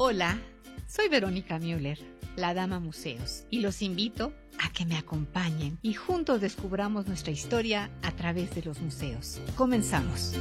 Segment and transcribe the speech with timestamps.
[0.00, 0.38] Hola,
[0.86, 1.98] soy Verónica Müller,
[2.36, 4.32] la Dama Museos, y los invito
[4.64, 9.40] a que me acompañen y juntos descubramos nuestra historia a través de los museos.
[9.56, 10.36] Comenzamos.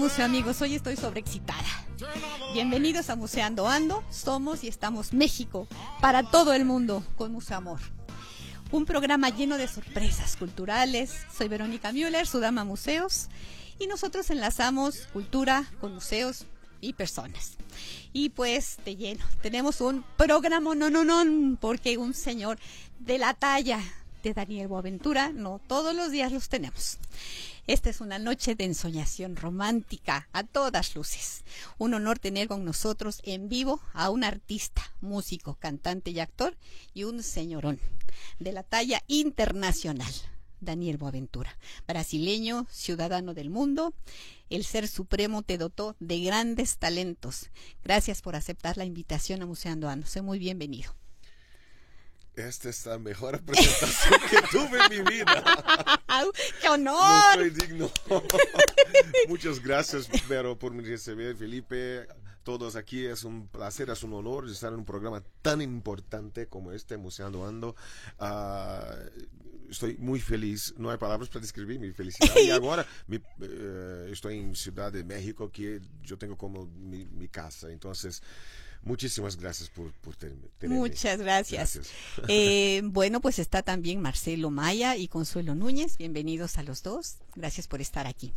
[0.00, 0.62] Museo Amigos.
[0.62, 1.62] Hoy estoy sobreexcitada.
[2.54, 4.02] Bienvenidos a Museando Ando.
[4.08, 5.68] Somos y estamos México
[6.00, 7.80] para todo el mundo con Museo Amor.
[8.72, 11.12] Un programa lleno de sorpresas culturales.
[11.36, 13.28] Soy Verónica Müller, su dama museos.
[13.78, 16.46] Y nosotros enlazamos cultura con museos
[16.80, 17.58] y personas.
[18.14, 22.58] Y pues de lleno, tenemos un programa no, no, no, porque un señor
[23.00, 23.80] de la talla
[24.22, 26.98] de Daniel Boaventura, no todos los días los tenemos.
[27.70, 31.44] Esta es una noche de ensoñación romántica a todas luces.
[31.78, 36.56] Un honor tener con nosotros en vivo a un artista, músico, cantante y actor
[36.94, 37.78] y un señorón
[38.40, 40.12] de la talla internacional.
[40.60, 43.94] Daniel Boaventura, brasileño, ciudadano del mundo,
[44.48, 47.50] el Ser Supremo te dotó de grandes talentos.
[47.84, 50.08] Gracias por aceptar la invitación a Museando Ando.
[50.08, 50.99] Sé muy bienvenido.
[52.48, 55.44] Esta es la mejor presentación que tuve en mi vida.
[56.60, 57.34] ¡Qué No honor!
[57.34, 57.90] soy digno.
[59.28, 62.06] Muchas gracias, Vero, por me recibir, Felipe.
[62.42, 66.72] Todos aquí es un placer, es un honor estar en un programa tan importante como
[66.72, 67.76] este, Museando Ando.
[68.18, 68.96] Ah,
[69.68, 72.34] estoy muy feliz, no hay palabras para describir mi felicidad.
[72.42, 77.28] Y ahora mi, eh, estoy en Ciudad de México, que yo tengo como mi, mi
[77.28, 77.70] casa.
[77.70, 78.22] Entonces,
[78.82, 80.80] muchísimas gracias por, por ten- tenerme.
[80.80, 81.76] Muchas gracias.
[81.76, 81.94] Gracias.
[82.28, 85.96] Eh, bueno, pues está también Marcelo Maya y Consuelo Núñez.
[85.98, 87.16] Bienvenidos a los dos.
[87.36, 88.32] Gracias por estar aquí.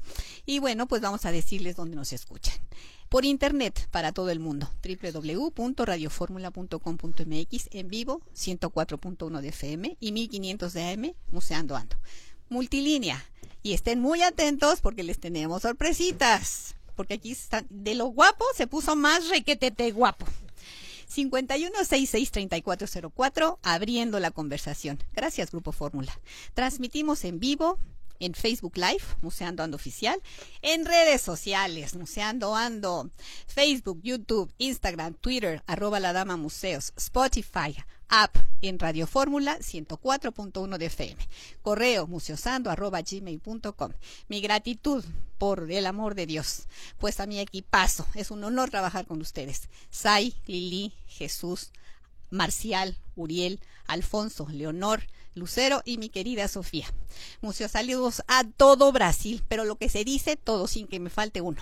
[0.46, 2.56] Y bueno, pues vamos a decirles dónde nos escuchan.
[3.10, 4.70] Por internet para todo el mundo.
[4.84, 11.96] www.radioformula.com.mx en vivo 104.1 de FM y 1500 de AM Museando Ando.
[12.50, 13.24] Multilínea.
[13.62, 16.76] Y estén muy atentos porque les tenemos sorpresitas.
[16.96, 20.26] Porque aquí están, de lo guapo se puso más requetete guapo.
[21.14, 24.98] 5166-3404, abriendo la conversación.
[25.14, 26.12] Gracias, Grupo Fórmula.
[26.54, 27.78] Transmitimos en vivo
[28.26, 30.22] en Facebook Live, Museando Ando Oficial,
[30.62, 33.10] en redes sociales, Museando Ando,
[33.48, 37.76] Facebook, YouTube, Instagram, Twitter, arroba la dama museos, Spotify,
[38.08, 41.18] app en Radio Fórmula 104.1 de FM,
[41.62, 43.92] correo museosando arroba gmail.com.
[44.28, 45.04] Mi gratitud
[45.38, 46.68] por el amor de Dios,
[47.00, 49.70] pues a mi equipazo, es un honor trabajar con ustedes.
[49.90, 51.72] Sai, Lili, Jesús,
[52.30, 55.04] Marcial, Uriel, Alfonso, Leonor,
[55.36, 56.88] Lucero y mi querida Sofía.
[57.42, 61.42] Muchos saludos a todo Brasil, pero lo que se dice todo sin que me falte
[61.42, 61.62] uno.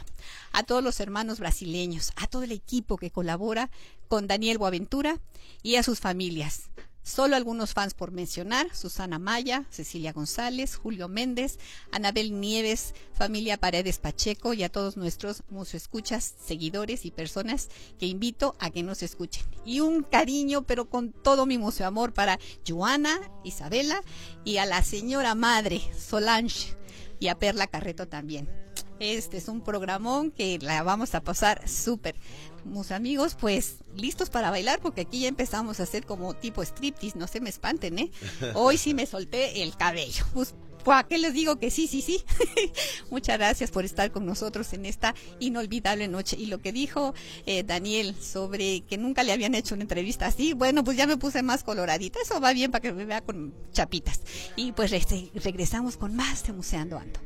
[0.52, 3.70] A todos los hermanos brasileños, a todo el equipo que colabora
[4.08, 5.20] con Daniel Boaventura
[5.64, 6.70] y a sus familias.
[7.04, 11.58] Solo algunos fans por mencionar, Susana Maya, Cecilia González, Julio Méndez,
[11.92, 17.70] Anabel Nieves, familia Paredes Pacheco y a todos nuestros escuchas, seguidores y personas
[18.00, 19.46] que invito a que nos escuchen.
[19.66, 24.04] Y un cariño, pero con todo mi museo amor para Joana, Isabela
[24.46, 26.76] y a la señora madre, Solange,
[27.20, 28.50] y a Perla Carreto también.
[29.00, 32.16] Este es un programón que la vamos a pasar súper.
[32.64, 37.18] Mis amigos, pues listos para bailar porque aquí ya empezamos a hacer como tipo striptease,
[37.18, 38.12] no se me espanten, ¿eh?
[38.54, 40.26] Hoy sí me solté el cabello.
[40.34, 40.54] Pues,
[40.84, 42.24] ¿Para qué les digo que sí, sí, sí?
[43.12, 46.38] Muchas gracias por estar con nosotros en esta inolvidable noche.
[46.40, 47.14] Y lo que dijo
[47.46, 51.18] eh, Daniel sobre que nunca le habían hecho una entrevista así, bueno, pues ya me
[51.18, 52.20] puse más coloradita.
[52.22, 54.22] Eso va bien para que me vea con chapitas.
[54.56, 57.20] Y pues regresamos con más de Museando Ando.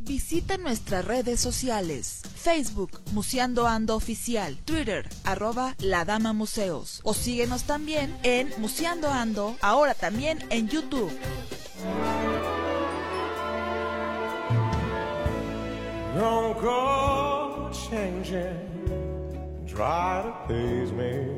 [0.00, 7.64] Visita nuestras redes sociales, Facebook, Museando Ando Oficial, Twitter, arroba La Dama Museos, o síguenos
[7.64, 11.10] también en Museando Ando, ahora también en YouTube.
[16.16, 18.56] Don't go changing,
[19.66, 21.28] try to please me.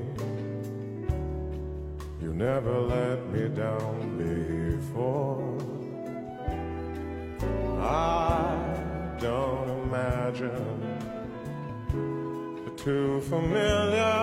[2.22, 4.18] You never let me down
[4.78, 5.58] before.
[7.80, 10.78] I don't imagine
[11.92, 14.18] you're too familiar,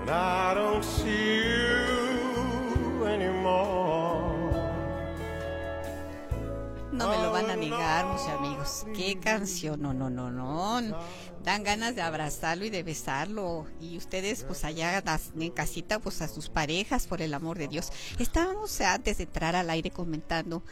[0.00, 4.34] and I don't see you anymore.
[6.92, 8.86] No me lo van a negar, mis amigos.
[8.94, 10.96] Qué canción, no, no, no, no.
[11.46, 13.68] Dan ganas de abrazarlo y de besarlo.
[13.80, 15.00] Y ustedes, pues allá
[15.38, 17.92] en casita, pues a sus parejas, por el amor de Dios.
[18.18, 20.64] Estábamos antes de entrar al aire comentando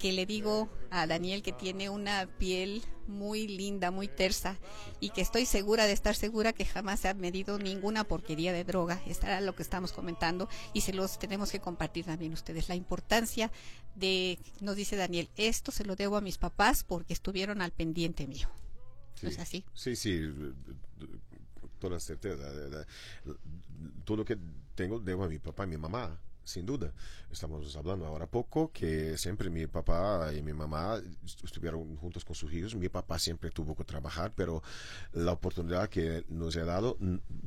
[0.00, 4.58] que le digo a Daniel que tiene una piel muy linda, muy tersa
[4.98, 8.64] y que estoy segura de estar segura que jamás se ha medido ninguna porquería de
[8.64, 9.00] droga.
[9.06, 12.68] Estará lo que estamos comentando y se los tenemos que compartir también ustedes.
[12.68, 13.52] La importancia
[13.94, 18.26] de, nos dice Daniel, esto se lo debo a mis papás porque estuvieron al pendiente
[18.26, 18.48] mío.
[19.22, 19.64] ¿No es así?
[19.74, 20.30] Sí, sí,
[21.78, 22.44] toda certeza.
[24.04, 24.38] Todo lo que
[24.74, 26.92] tengo debo a mi papá y mi mamá, sin duda.
[27.30, 31.00] Estamos hablando ahora poco que siempre mi papá y mi mamá
[31.44, 32.74] estuvieron juntos con sus hijos.
[32.74, 34.62] Mi papá siempre tuvo que trabajar, pero
[35.12, 36.96] la oportunidad que nos ha dado,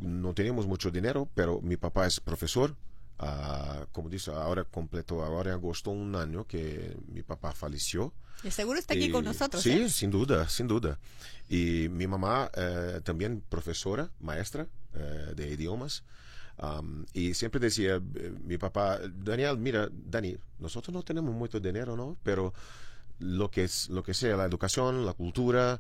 [0.01, 2.75] no teníamos mucho dinero, pero mi papá es profesor.
[3.19, 8.13] Ah, como dice, ahora completó, ahora en agosto un año que mi papá falleció.
[8.43, 9.61] De seguro está aquí Y- con nosotros.
[9.61, 9.89] Sí, ¿eh?
[9.89, 10.97] sin duda, sin duda.
[11.49, 16.03] Y mi mamá eh, también profesora, maestra eh, de idiomas.
[16.57, 21.97] Am, y siempre decía eh, mi papá, Daniel, mira, Dani, nosotros no tenemos mucho dinero,
[21.97, 22.17] ¿no?
[22.23, 22.53] Pero
[23.19, 25.79] lo que, es, lo que sea, la educación, la cultura,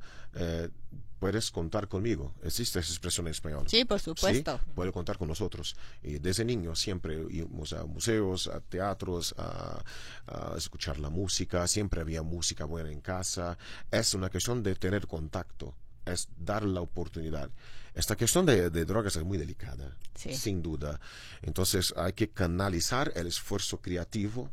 [1.19, 2.33] puedes contar conmigo.
[2.43, 3.65] Existe esa expresión en español.
[3.67, 4.57] Sí, por supuesto.
[4.63, 5.75] Sí, puede contar con nosotros.
[6.01, 9.83] Y desde niño siempre íbamos a museos, a teatros, a,
[10.27, 11.67] a escuchar la música.
[11.67, 13.57] Siempre había música buena en casa.
[13.91, 15.75] Es una cuestión de tener contacto,
[16.05, 17.49] es dar la oportunidad.
[17.93, 20.33] Esta cuestión de, de drogas es muy delicada, Sí.
[20.33, 20.99] sin duda.
[21.41, 24.49] Entonces hay que canalizar el esfuerzo creativo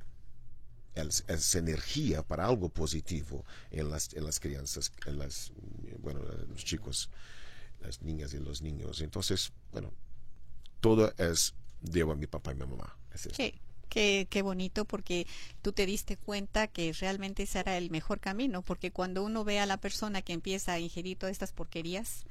[0.97, 5.53] esa energía para algo positivo en las, en las crianzas, en las,
[5.99, 7.11] bueno, los chicos,
[7.81, 9.01] las niñas y los niños.
[9.01, 9.93] Entonces, bueno,
[10.81, 12.97] todo es debo a mi papá y mi mamá.
[13.37, 15.27] Qué, qué, qué bonito porque
[15.63, 19.61] tú te diste cuenta que realmente ese era el mejor camino, porque cuando uno ve
[19.61, 22.25] a la persona que empieza a ingerir todas estas porquerías,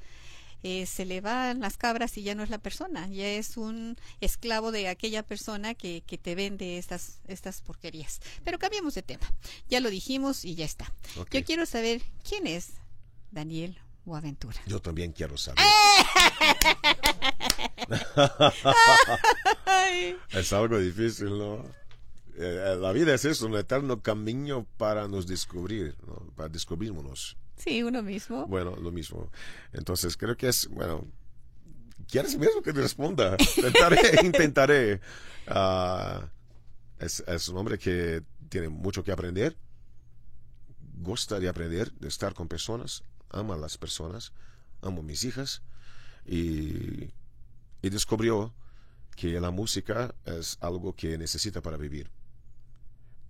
[0.68, 3.96] eh, se le van las cabras y ya no es la persona, ya es un
[4.20, 8.20] esclavo de aquella persona que, que te vende estas, estas porquerías.
[8.42, 9.32] Pero cambiemos de tema,
[9.68, 10.92] ya lo dijimos y ya está.
[11.30, 12.72] Yo quiero saber quién es
[13.30, 14.58] Daniel Boaventura.
[14.66, 15.64] Yo también quiero saber.
[20.32, 21.58] es algo difícil, ¿no?
[22.38, 26.16] Eh, eh, la vida es eso, un eterno camino para nos descubrir, ¿no?
[26.34, 27.36] para descubrirnos.
[27.56, 28.46] Sí, uno mismo.
[28.46, 29.30] Bueno, lo mismo.
[29.72, 31.04] Entonces, creo que es, bueno,
[32.08, 33.36] ¿quieres mismo que te responda?
[33.56, 35.00] Intentaré, intentaré.
[35.46, 36.28] Ah,
[36.98, 39.56] es, es un hombre que tiene mucho que aprender,
[40.94, 44.32] gusta de aprender, de estar con personas, ama a las personas,
[44.82, 45.62] amo a mis hijas
[46.24, 47.10] y,
[47.82, 48.54] y descubrió
[49.14, 52.10] que la música es algo que necesita para vivir.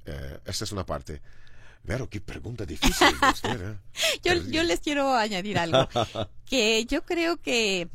[0.05, 1.23] Eh, esta es una parte.
[1.87, 3.09] Pero qué pregunta difícil.
[3.33, 3.79] usted, ¿eh?
[4.23, 5.89] Yo, yo les quiero añadir algo.
[6.45, 7.89] que yo creo que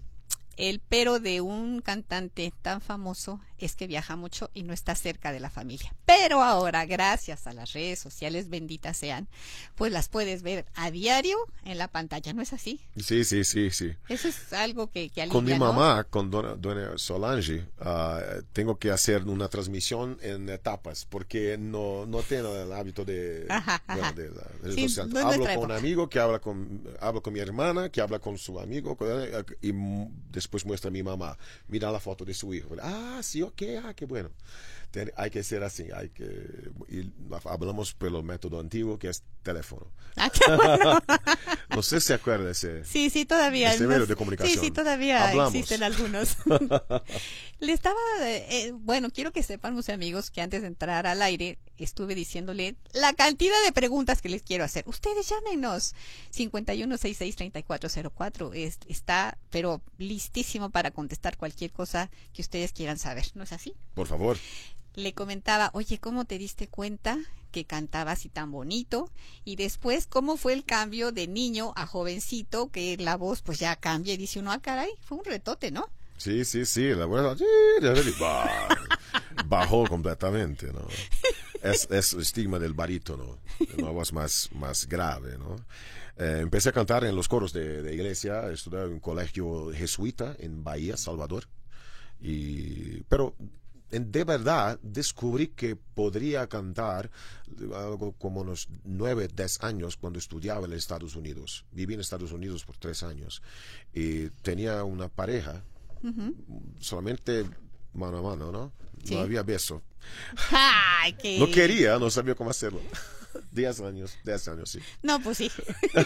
[0.58, 5.32] el pero de un cantante tan famoso es que viaja mucho y no está cerca
[5.32, 5.94] de la familia.
[6.06, 9.28] Pero ahora, gracias a las redes sociales, benditas sean,
[9.76, 12.80] pues las puedes ver a diario en la pantalla, ¿no es así?
[12.98, 13.94] Sí, sí, sí, sí.
[14.10, 18.22] Eso es algo que, que Con mi mamá, con dona, dona Solange, ah,
[18.54, 23.82] tengo que hacer una transmisión en etapas porque no, no tengo el hábito de, Ajá,
[23.88, 24.14] bueno, ajá.
[24.14, 27.90] de la Sí, no hablo con un amigo que habla con, hablo con mi hermana,
[27.90, 28.98] que habla con su amigo
[29.62, 29.72] y
[30.32, 31.38] después muestra a mi mamá.
[31.68, 32.76] Mira la foto de su hijo.
[32.82, 33.51] Ah, sí, ok,
[33.84, 34.32] ah, qué bueno.
[34.92, 36.26] Ten- hay que ser así, hay que
[36.90, 37.10] y
[37.46, 39.88] hablamos por el método antiguo que es teléfono.
[40.18, 41.00] Ah, bueno.
[41.74, 42.84] No sé si se acuerda de ese.
[42.84, 43.70] Sí, sí, todavía.
[43.72, 44.60] Nos- medio de comunicación.
[44.60, 45.56] Sí, sí, todavía Hablamos.
[45.56, 46.36] existen algunos.
[47.62, 51.22] Le estaba, eh, eh, bueno, quiero que sepan, mis amigos, que antes de entrar al
[51.22, 54.84] aire estuve diciéndole la cantidad de preguntas que les quiero hacer.
[54.88, 55.96] Ustedes llámenos.
[56.36, 58.52] 5166-3404.
[58.54, 63.26] Es, está, pero listísimo para contestar cualquier cosa que ustedes quieran saber.
[63.36, 63.74] ¿No es así?
[63.94, 64.38] Por favor.
[64.96, 67.18] Le comentaba, oye, ¿cómo te diste cuenta
[67.52, 69.10] que cantaba así tan bonito?
[69.46, 72.70] Y después, ¿cómo fue el cambio de niño a jovencito?
[72.72, 75.90] Que la voz pues ya cambia y dice uno, ah, caray, fue un retote, ¿no?
[76.18, 77.36] Sí, sí, sí, la buena.
[79.48, 80.86] Bajó completamente, ¿no?
[81.64, 83.40] es, el estigma del barítono,
[83.78, 85.56] una voz más, más grave, ¿no?
[86.18, 90.36] Eh, empecé a cantar en los coros de, de iglesia, estudié en un colegio jesuita
[90.40, 91.48] en Bahía, Salvador.
[92.20, 93.36] Y, pero
[93.92, 97.12] de verdad descubrí que podría cantar
[97.76, 101.66] algo como unos nueve, diez años cuando estudiaba en Estados Unidos.
[101.72, 103.42] Viví en Estados Unidos por tres años
[103.94, 105.64] y tenía una pareja,
[106.80, 107.46] solamente
[107.94, 108.72] mano a mano, ¿no?
[109.04, 109.16] Sí.
[109.16, 109.82] No había beso.
[110.52, 111.40] Ay, qué...
[111.40, 112.80] No quería, no sabía cómo hacerlo.
[113.52, 114.80] Diez años, diez años, sí.
[115.04, 115.50] No, pues sí.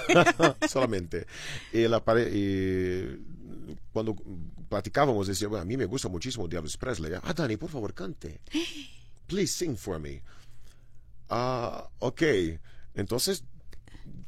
[0.70, 1.25] solamente.
[1.74, 3.20] Y, la pare- y
[3.91, 4.15] cuando
[4.69, 7.13] platicábamos, decía, bueno, a mí me gusta muchísimo Elvis Presley.
[7.22, 8.41] Ah, Dani, por favor, cante.
[9.27, 10.22] Please sing for me.
[11.29, 12.22] Ah, ok.
[12.93, 13.43] Entonces,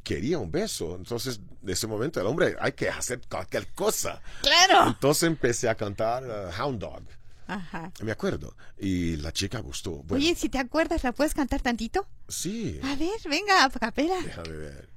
[0.03, 0.95] quería un beso.
[0.95, 4.21] Entonces, de ese momento, el hombre, hay que hacer cualquier cosa.
[4.41, 4.87] Claro.
[4.87, 7.03] Entonces empecé a cantar uh, Hound Dog.
[7.47, 7.91] Ajá.
[8.01, 8.55] Me acuerdo.
[8.77, 9.91] Y la chica gustó.
[10.03, 12.05] Bueno, Oye, si te acuerdas, ¿la puedes cantar tantito?
[12.27, 12.79] sí.
[12.83, 14.19] A ver, venga, a capela.
[14.21, 14.89] Déjame ver.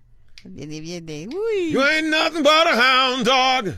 [0.44, 1.28] Viene, viene.
[1.28, 1.70] Uy.
[1.70, 3.74] You ain't nothing but a hound dog,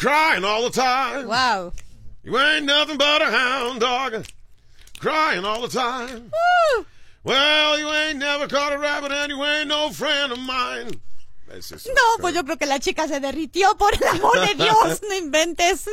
[0.00, 1.28] crying all the time.
[1.28, 1.72] Wow.
[2.24, 4.26] You ain't nothing but a hound dog,
[4.98, 6.30] crying all the time.
[7.22, 11.00] Well, you ain't never caught a rabbit and you ain't no friend of mine.
[11.50, 15.16] No, pues yo creo que la chica se derritió por el amor de Dios, no
[15.16, 15.90] inventes.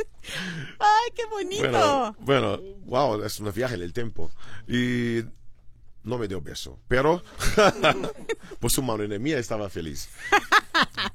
[0.78, 2.14] Ay, qué bonito.
[2.20, 4.30] Bueno, bueno, wow, es un viaje en el tiempo.
[4.68, 5.22] Y
[6.04, 7.22] no me dio beso, pero
[8.60, 10.08] por su mano en mía estaba feliz.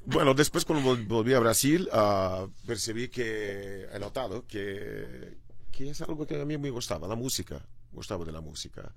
[0.05, 5.37] Bueno, después cuando vol- volví a Brasil, ah, percibí que he notado que,
[5.71, 8.93] que es algo que a mí me gustaba, la música, gustaba de la música.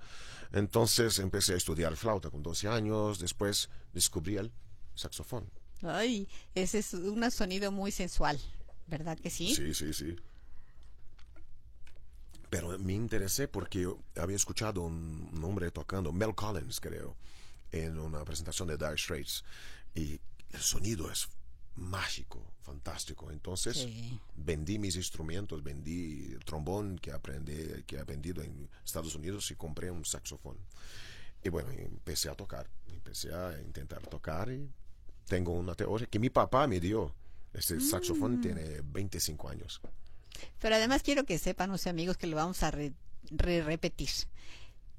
[0.52, 4.52] Entonces empecé a estudiar flauta con 12 años, después descubrí el
[4.94, 5.50] saxofón.
[5.82, 8.38] Ay, ese es un sonido muy sensual,
[8.86, 9.54] ¿verdad que sí?
[9.54, 10.16] Sí, sí, sí.
[12.50, 17.16] Pero me interesé porque había escuchado un, un hombre tocando, Mel Collins, creo,
[17.72, 19.44] en una presentación de Dire Straits.
[19.94, 20.20] Y
[20.52, 21.28] el sonido es
[21.74, 23.30] mágico, fantástico.
[23.30, 24.18] Entonces Sí.
[24.36, 29.56] vendí mis instrumentos, vendí el trombón que aprendí, que he aprendido en Estados Unidos y
[29.56, 30.56] compré un saxofón.
[31.42, 34.68] Y bueno, empecé a tocar, empecé a intentar tocar y
[35.26, 37.14] tengo una teoría que mi papá me dio.
[37.52, 39.80] Este saxofón tiene 25 años.
[40.58, 42.92] Pero además quiero que sepan, amigos, que lo vamos a re-
[43.30, 44.10] re- repetir.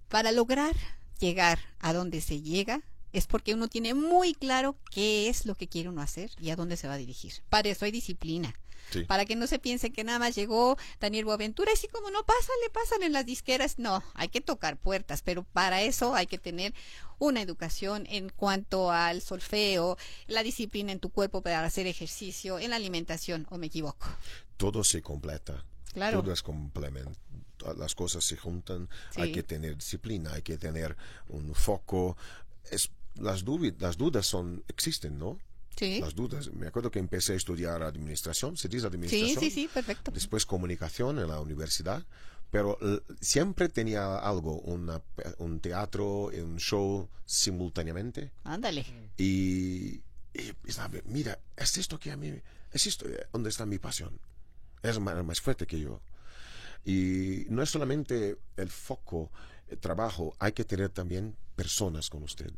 [0.09, 0.75] Para lograr
[1.19, 2.81] llegar a donde se llega
[3.13, 6.55] es porque uno tiene muy claro qué es lo que quiere uno hacer y a
[6.55, 7.33] dónde se va a dirigir.
[7.49, 8.53] Para eso hay disciplina.
[8.91, 9.03] Sí.
[9.05, 12.23] Para que no se piense que nada más llegó Daniel Boaventura y así como no,
[12.25, 13.79] pásale, pásale en las disqueras.
[13.79, 16.73] No, hay que tocar puertas, pero para eso hay que tener
[17.19, 22.69] una educación en cuanto al solfeo, la disciplina en tu cuerpo para hacer ejercicio, en
[22.69, 24.07] la alimentación, o me equivoco.
[24.57, 25.63] Todo se completa.
[25.93, 26.21] Claro.
[26.21, 27.17] Todo es complemento.
[27.75, 28.87] Las cosas se juntan.
[29.09, 29.21] Sí.
[29.21, 30.95] Hay que tener disciplina, hay que tener
[31.27, 32.15] un foco.
[32.69, 35.39] Es, las, duvi- las dudas son, existen, ¿no?
[35.77, 35.99] Sí.
[36.01, 36.51] Las dudas.
[36.53, 38.57] Me acuerdo que empecé a estudiar administración.
[38.57, 39.39] ¿Se dice Sí, administración?
[39.39, 40.11] sí, sí, perfecto.
[40.11, 42.03] después comunicación en la universidad,
[42.49, 42.77] pero
[43.21, 45.01] siempre tenía algo, una
[45.37, 48.85] un teatro, un show simultáneamente Ándale.
[49.17, 50.01] y,
[50.33, 50.53] y
[51.05, 52.33] mira, es esto que a mí,
[52.71, 54.19] es esto eh, donde está mi pasión,
[54.81, 56.01] es más, más fuerte que yo.
[56.85, 59.29] Y no es solamente el foco,
[59.67, 62.51] el trabajo, hay que tener también personas con usted.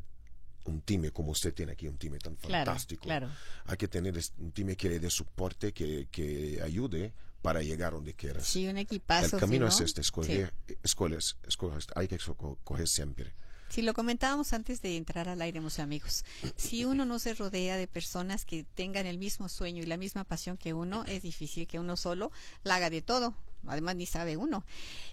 [0.65, 3.03] Un time como usted tiene aquí, un time tan Claro, fantástico.
[3.03, 3.29] claro.
[3.65, 8.13] Hay que tener un time que le dé soporte, que, que ayude para llegar donde
[8.13, 8.45] quieras.
[8.45, 9.37] Sí, un equipazo.
[9.37, 10.07] el camino sí, es este, Sí.
[10.07, 13.33] escoger, escoges, escoges, hay que esco- coger siempre.
[13.69, 16.25] Si lo comentábamos antes de entrar al aire, mis amigos,
[16.55, 20.23] si uno no se rodea de personas que tengan el mismo sueño y la misma
[20.23, 22.31] pasión que uno, es difícil que uno solo
[22.63, 23.35] la haga de todo.
[23.67, 24.63] Además, ni sabe uno.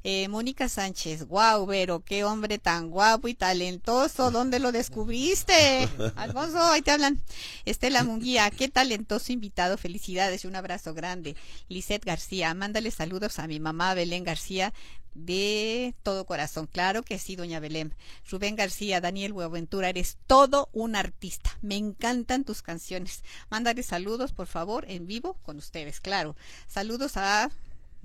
[0.05, 4.31] Eh, Mónica Sánchez, wow, Vero, qué hombre tan guapo y talentoso.
[4.31, 5.89] ¿Dónde lo descubriste?
[6.17, 7.21] Alfonso, ahí te hablan.
[7.65, 9.77] Estela Munguía, qué talentoso invitado.
[9.77, 11.37] Felicidades y un abrazo grande.
[11.69, 14.73] Lisette García, mándale saludos a mi mamá Belén García
[15.17, 16.67] de todo corazón.
[16.67, 17.95] Claro que sí, doña Belén.
[18.31, 21.57] Rubén García, Daniel Buenaventura, eres todo un artista.
[21.63, 23.25] Me encantan tus canciones.
[23.51, 26.37] Mándale saludos, por favor, en vivo con ustedes, claro.
[26.69, 27.51] Saludos a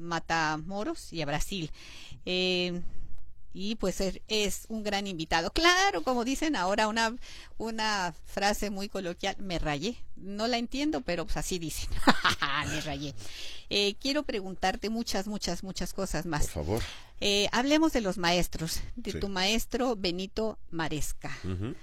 [0.01, 1.71] Matamoros y a Brasil.
[2.25, 2.81] Eh,
[3.53, 5.51] y pues es, un gran invitado.
[5.51, 7.15] Claro, como dicen ahora una,
[7.57, 9.97] una frase muy coloquial, me rayé.
[10.15, 11.89] No la entiendo, pero pues así dicen.
[12.69, 13.13] me rayé.
[13.69, 16.43] Eh, quiero preguntarte muchas, muchas, muchas cosas más.
[16.43, 16.83] Por favor.
[17.19, 19.19] Eh, hablemos de los maestros, de Sí.
[19.19, 21.31] tu maestro Benito Maresca.
[21.43, 21.75] Ujú.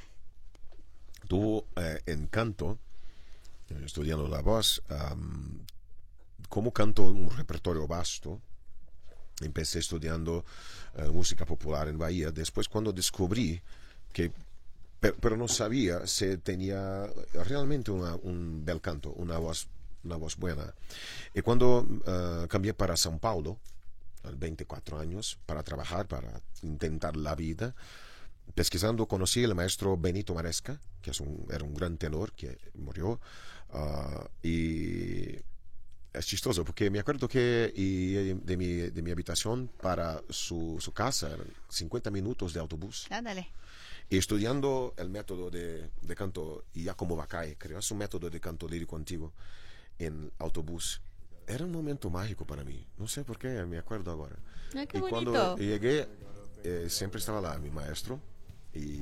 [1.29, 2.79] Tuvo eh, en canto,
[3.69, 5.61] eh, estudiando la voz, am,
[6.49, 8.41] como canto un repertorio vasto,
[9.41, 10.45] Empecé estudiando
[10.97, 12.33] eh, música popular en Bahía.
[12.33, 13.61] Después cuando descubrí
[14.13, 14.33] que,
[14.99, 19.69] pero, no sabía si tenía realmente una- un bel canto, una voz,
[20.03, 20.75] una voz buena.
[21.35, 23.59] Y cuando eh, cambié para São Paulo,
[24.25, 27.77] a 24 años, para trabajar, para intentar la vida,
[28.57, 33.21] pesquisando conocí al maestro Benito Maresca, que es un, era un gran tenor que murió.
[33.71, 35.37] ah, y
[36.13, 40.93] es chistoso porque me acuerdo que y de, mi, de mi habitación para su, su
[40.93, 43.07] casa eran 50 minutos de autobús.
[43.11, 43.51] Ándale.
[44.11, 48.67] Y estudiando el método de, de canto Giacomo Vaccai, creo, es un método de canto
[48.67, 49.33] lírico antiguo
[49.99, 51.01] en autobús.
[51.47, 52.87] Era un momento mágico para mí.
[52.97, 54.37] No sé por qué, me acuerdo ahora.
[54.75, 55.31] Ay, qué y bonito.
[55.33, 56.09] cuando llegué,
[56.65, 58.21] eh, siempre estaba lá mi maestro
[58.75, 58.99] y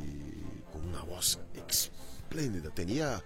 [0.73, 2.71] con una voz espléndida.
[2.71, 3.23] Tenía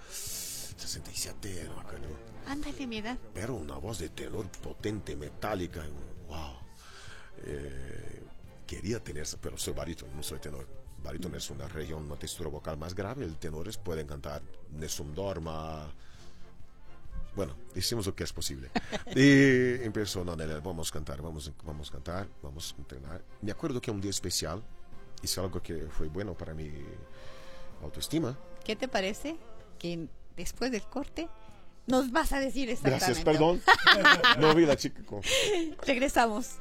[0.81, 2.09] 67, no acuerdo.
[2.47, 3.19] Ándale, mi edad.
[3.35, 5.83] Pero una voz de tenor potente, metálica.
[6.29, 6.57] Wow.
[7.45, 8.23] Eh,
[8.67, 10.67] quería tener, esa- pero soy barítono, no soy tenor.
[11.03, 13.25] Barítono es una región, una textura vocal más grave.
[13.25, 15.91] El tenores pueden cantar Nessun Dorma.
[17.37, 18.71] Bueno, hicimos lo que es posible.
[19.15, 23.25] Y empezó, no, vamos a cantar, vamos, vamos a cantar, vamos a entrenar.
[23.41, 24.63] Me acuerdo que un día especial
[25.23, 26.71] hice algo que fue bueno para mi
[27.83, 28.37] autoestima.
[28.65, 29.37] ¿Qué te parece
[29.79, 30.09] que
[30.41, 31.29] después del corte
[31.87, 33.07] nos vas a decir exactamente?
[33.07, 33.61] Gracias, perdón.
[34.39, 35.23] No vi la chica con...
[35.87, 36.57] Regresamos.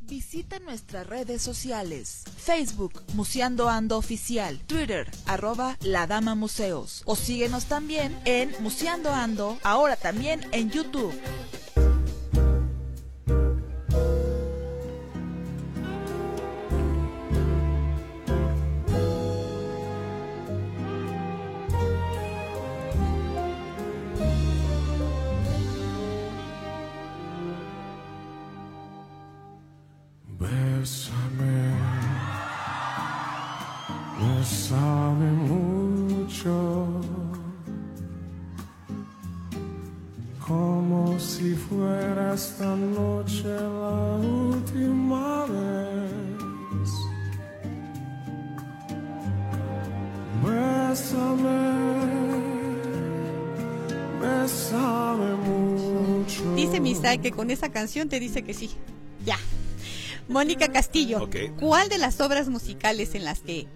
[0.00, 2.24] Visita nuestras redes sociales.
[2.36, 4.58] Facebook, Museando Ando Oficial.
[4.66, 7.02] Twitter, arroba La Dama Museos.
[7.04, 11.12] O síguenos también en Museando Ando, ahora también en YouTube.
[57.16, 58.70] Que con esa canción te dice que sí.
[59.24, 59.38] Ya.
[60.28, 61.28] Mónica Castillo.
[61.58, 63.66] ¿cuál de las obras musicales en las que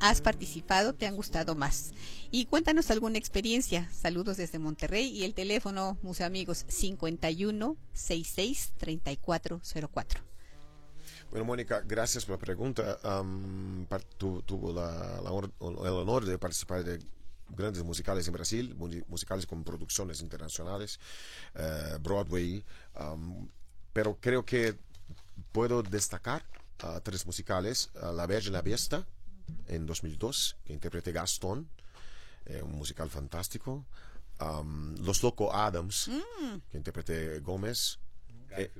[0.00, 1.92] has participado te han gustado más?
[2.30, 3.88] Y cuéntanos alguna experiencia.
[3.92, 10.22] Saludos desde Monterrey y el teléfono, Museo Amigos, 51 66 3404.
[11.30, 12.98] Bueno, Mónica, gracias por la pregunta.
[14.16, 16.98] Tu- tuvo la- la el honor de participar de
[17.50, 20.98] grandes musicales en Brasil, mu- musicales con producciones internacionales,
[21.54, 23.48] eh, Broadway, am,
[23.92, 24.76] pero creo que
[25.52, 26.44] puedo destacar
[27.02, 27.90] tres musicales.
[28.00, 29.04] ah, la Bella y la Bestia,
[29.66, 31.68] en 2002, que interpreté Gastón,
[32.46, 33.84] eh, un musical fantástico.
[34.38, 36.08] Am, Los Loco Adams,
[36.70, 37.98] que interpreté Gómez.
[38.56, 38.70] Eh,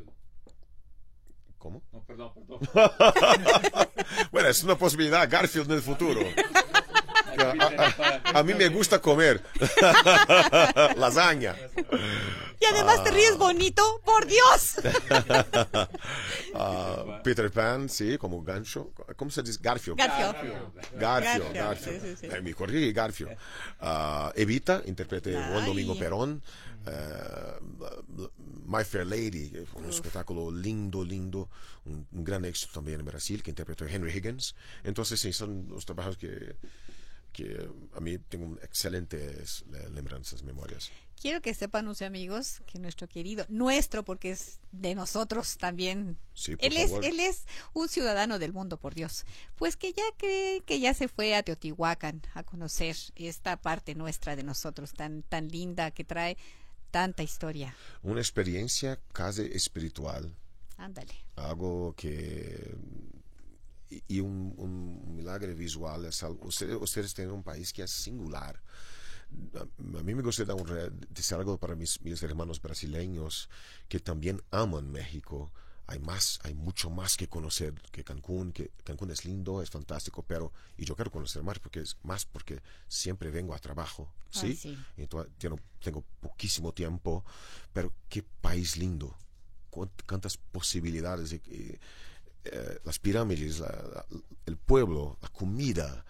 [1.59, 1.83] ¿Cómo?
[1.93, 2.61] No, perdón, perdón.
[4.31, 6.21] Bueno, es una posibilidad, Garfield en el futuro.
[7.39, 9.43] A, a- a mí me gusta comer
[10.97, 11.55] lasaña.
[12.61, 13.13] Y además te Ah.
[13.13, 14.77] ríes bonito, por Dios.
[16.55, 18.93] Ah, Peter Pan, sí, como gancho.
[19.17, 19.59] ¿Cómo se dice?
[19.63, 19.99] Garfield.
[19.99, 20.33] Garfio.
[20.99, 21.93] Garfio, Garfio, Garfio.
[21.93, 22.27] sí, sí, sí.
[22.27, 23.29] Eh, me corrí, Garfio.
[23.81, 25.67] Ah, Evita, interprete Juan.
[25.67, 26.43] Domingo Perón.
[26.87, 26.93] Eh,
[28.67, 31.49] My Fair Lady, un espectáculo lindo, lindo.
[31.85, 34.55] Un, un gran éxito también en Brasil, que interpretó Henry Higgins.
[34.85, 36.57] Entonces, sí, son los trabajos que,
[37.39, 40.91] que a mí tengo excelentes eh, lembranzas, memorias.
[41.21, 46.19] Quiero que sepan, Museo Amigos, que nuestro querido, nuestro, porque es de nosotros también.
[46.35, 49.25] Sí, por él es, él es un ciudadano del mundo, por Dios.
[49.55, 54.35] Pues que ya cree que ya se fue a Teotihuacán a conocer esta parte nuestra
[54.35, 56.37] de nosotros, tan, tan linda, que trae
[56.91, 57.77] tanta historia.
[58.03, 60.35] Una experiencia casi espiritual.
[60.77, 61.15] Ándale.
[61.37, 62.77] algo que
[64.09, 68.61] y un, un milagre visual es algo, ustedes, ustedes tienen un país que es singular
[69.55, 69.61] a,
[69.99, 73.49] a mí me gustaría dar un decir algo para mis, mis hermanos brasileños
[73.89, 75.53] que también aman México
[75.87, 80.23] hay más hay mucho más que conocer que Cancún que Cancún es lindo es fantástico
[80.23, 84.47] pero y yo quiero conocer más porque es más porque siempre vengo a trabajo sí,
[84.49, 84.79] Ay, sí.
[84.97, 87.25] entonces tengo, tengo poquísimo tiempo
[87.73, 89.17] pero qué país lindo
[89.71, 91.33] cuánt- cuántas posibilidades.
[91.33, 91.79] y- y
[92.45, 94.07] eh, las pirámides, la- la-
[94.47, 96.05] el pueblo, la comida,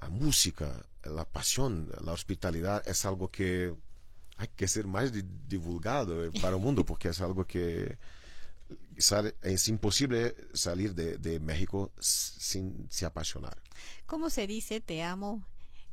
[0.00, 3.74] la música, la pasión, la hospitalidad es algo que
[4.36, 7.98] hay que ser más di- divulgado eh, para el mundo porque es algo que
[8.98, 13.56] sale- es imposible salir de, de México sin se apasionar.
[14.06, 15.46] ¿Cómo se dice te amo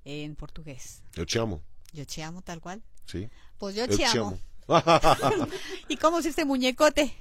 [0.05, 1.03] en portugués?
[1.13, 1.61] Yo te amo,
[1.93, 2.81] Yo te amo tal cual.
[3.05, 3.29] ¿sí?
[3.57, 4.39] Pues yo Yo te te amo.
[4.67, 5.47] amo.
[5.87, 7.15] ¿Y cómo se dice muñecote?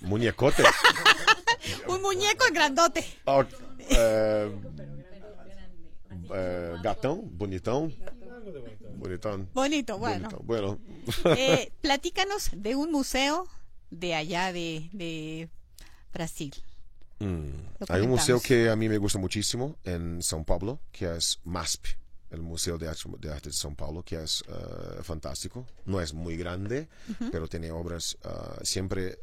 [0.00, 0.62] Muñecote.
[1.88, 3.04] Un muñeco grandote.
[3.26, 3.44] Oh,
[3.90, 4.50] eh,
[6.34, 7.92] eh, gatão, bonitão.
[8.96, 9.46] Bonitão.
[9.52, 10.28] Bonito, bueno.
[10.42, 10.78] Bueno.
[11.36, 13.46] Eh, platícanos de un museo
[13.90, 15.48] de allá de, de
[16.12, 16.54] Brasil.
[17.18, 17.84] Mm.
[17.88, 21.86] Hay un museo que a mí me gusta muchísimo en São Paulo, que es MASP,
[22.30, 25.66] el Museo de Arte de, Arte de São Paulo, que es eh, fantástico.
[25.86, 26.88] No es muy grande,
[27.30, 28.28] pero tiene obras, eh,
[28.62, 29.18] siempre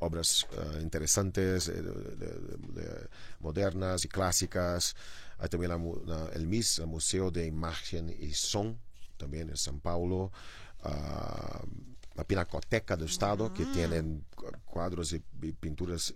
[0.00, 3.08] obras eh, interesantes, eh, de- de- de- de-
[3.40, 4.94] modernas y clásicas.
[5.38, 8.78] Hay también la la- el MIS, el Museo de Imagen y Son,
[9.16, 10.32] también en São Paulo.
[10.82, 11.62] Ah,
[12.14, 16.14] la Pinacoteca del Estado, que tienen cu- cuadros y, y pinturas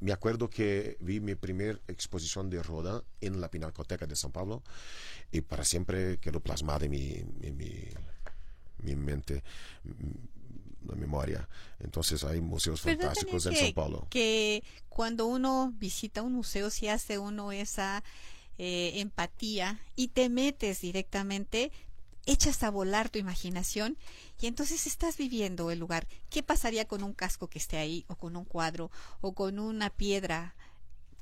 [0.00, 4.62] me acuerdo que vi mi primer exposición de Rodin en la Pinacoteca de San Pablo
[5.32, 7.88] y para siempre quedó plasmada en mi, en mi,
[8.82, 9.42] mi mente,
[10.86, 11.48] la memoria.
[11.80, 14.06] Entonces hay museos ¿Verdad fantásticos en San Paulo.
[14.10, 18.02] que cuando uno visita un museo, si hace uno esa
[18.58, 21.72] eh, empatía y te metes directamente,
[22.26, 23.96] echas a volar tu imaginación
[24.40, 26.06] y entonces estás viviendo el lugar.
[26.28, 28.90] ¿Qué pasaría con un casco que esté ahí o con un cuadro
[29.20, 30.54] o con una piedra?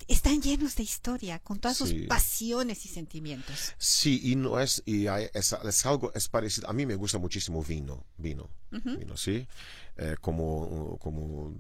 [0.07, 3.75] Están llenos de historia, con todas sus pasiones y sentimientos.
[3.79, 6.69] Sí, y no es, y hay- es, es algo, es parecido.
[6.71, 9.47] A mí me gusta muchísimo vino, vino, vino, sí,
[9.97, 11.53] Eh, como, como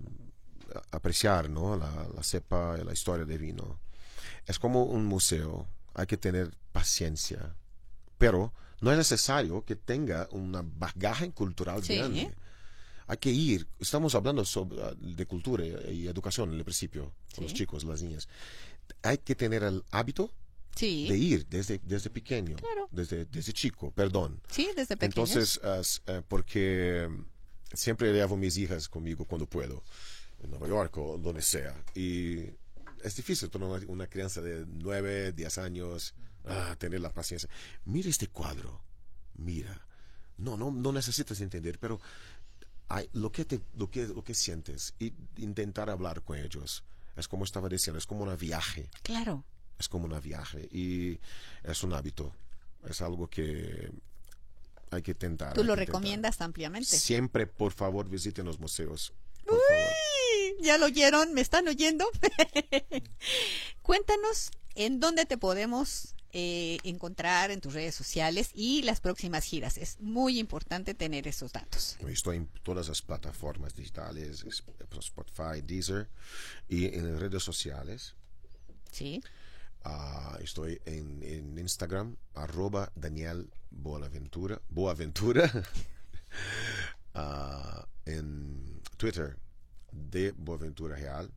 [0.93, 1.77] apreciar, ¿no?
[1.77, 3.81] La, la cepa, la historia de vino.
[4.47, 7.55] Es como un museo, hay que tener paciencia,
[8.19, 11.97] pero no es necesario que tenga una bagaje cultural Sí.
[11.97, 12.35] grande.
[13.09, 17.45] Hay que ir, estamos hablando sobre, ah, de cultura y, educación en el principio, con
[17.45, 17.59] los Sí.
[17.59, 18.29] chicos, las niñas.
[19.03, 20.31] Hay que tener el hábito
[20.77, 22.89] Sí, de ir desde, desde pequeño, Claro.
[22.93, 24.41] desde, desde chico, perdón.
[24.51, 25.35] sí, desde pequeños.
[25.37, 27.09] Entonces, eh, porque
[27.73, 29.83] siempre llevo mis hijas conmigo cuando puedo,
[30.43, 31.75] en Nueva York o donde sea.
[31.95, 32.41] Y
[33.03, 37.49] es difícil para una, una crianza de 9, 10 años ah, tener la paciencia.
[37.87, 38.83] Mira este cuadro,
[39.35, 39.85] mira.
[40.37, 42.01] No, no, no necesitas entender, pero
[42.89, 46.85] hay, lo, que te, lo, que, lo que sientes y intentar hablar con ellos.
[47.17, 49.45] Es como estaba diciendo, es como un viaje Claro.
[49.79, 51.19] es como un viaje y
[51.65, 52.33] es un hábito.
[52.89, 53.91] Es algo que
[54.91, 55.53] hay que intentar.
[55.55, 55.87] Tú lo intentar.
[55.87, 56.97] recomiendas ampliamente.
[56.97, 59.13] Siempre, por favor, visiten los museos.
[59.49, 61.35] Uy, ¿Ya lo oyeron?
[61.35, 62.07] ¿Me están oyendo?
[63.83, 69.79] Cuéntanos en dónde te podemos eh, encontrar en tus redes sociales y las próximas giras.
[69.79, 71.97] Es muy importante tener esos datos.
[72.09, 74.63] Estoy en todas las plataformas digitales, es-
[74.99, 76.09] Spotify, Deezer
[76.69, 78.15] y en redes sociales.
[78.93, 79.23] Sí.
[79.85, 84.61] Ah, estoy en, en Instagram, arroba Daniel Boaventura.
[84.69, 85.51] Boaventura.
[87.15, 89.37] Ah, en Twitter,
[89.91, 91.31] de Boaventura Real.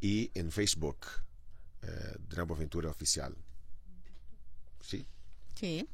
[0.00, 0.98] Y en Facebook,
[1.82, 1.86] eh,
[2.28, 3.34] de Boaventura Oficial.
[4.80, 5.06] Sí.
[5.54, 5.86] Sí.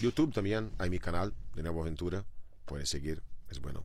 [0.00, 2.24] YouTube también, hay mi canal de Nuevo Aventura.
[2.64, 3.84] Puedes seguir, es bueno.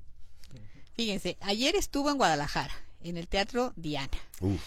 [0.95, 4.17] Fíjense, ayer estuvo en Guadalajara, en el Teatro Diana.
[4.39, 4.61] Uf,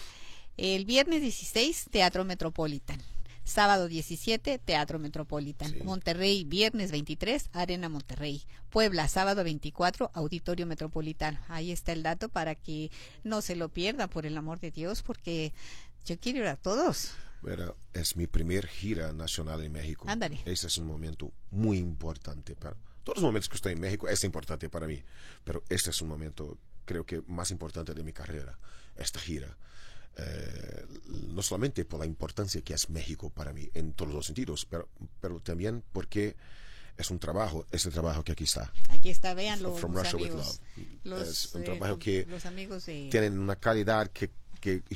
[0.57, 3.01] El viernes 16, Teatro Metropolitan.
[3.43, 5.71] Sábado 17, Teatro Metropolitan.
[5.71, 5.83] Sí.
[5.83, 8.43] Monterrey, viernes 23, Arena Monterrey.
[8.71, 11.39] Puebla, sábado 24, Auditorio Metropolitano.
[11.47, 12.89] Ahí está el dato para que
[13.23, 15.53] no se lo pierdan, por el amor de Dios, porque
[16.05, 17.11] yo quiero ir a todos.
[17.45, 20.05] Pero es mi primer gira nacional en México.
[20.09, 20.39] Ándale.
[20.45, 22.55] Ese es un momento muy importante.
[22.55, 24.99] Para, todos los momentos que estoy en México es importante para mí,
[25.43, 28.57] pero este es un momento, creo que más importante de mi carrera,
[28.95, 29.55] esta gira.
[30.17, 30.87] Eh,
[31.35, 34.89] no solamente por la importancia que es México para mí en todos los sentidos, pero,
[35.21, 36.35] pero también porque
[36.97, 38.71] es un trabajo, ese trabajo que aquí está.
[38.89, 39.75] Aquí está, véanlo.
[39.75, 40.61] From los Russia with amigos,
[41.03, 41.19] Love.
[41.19, 43.09] los, Es un eh, trabajo que los amigos de...
[43.11, 44.31] tienen una calidad que,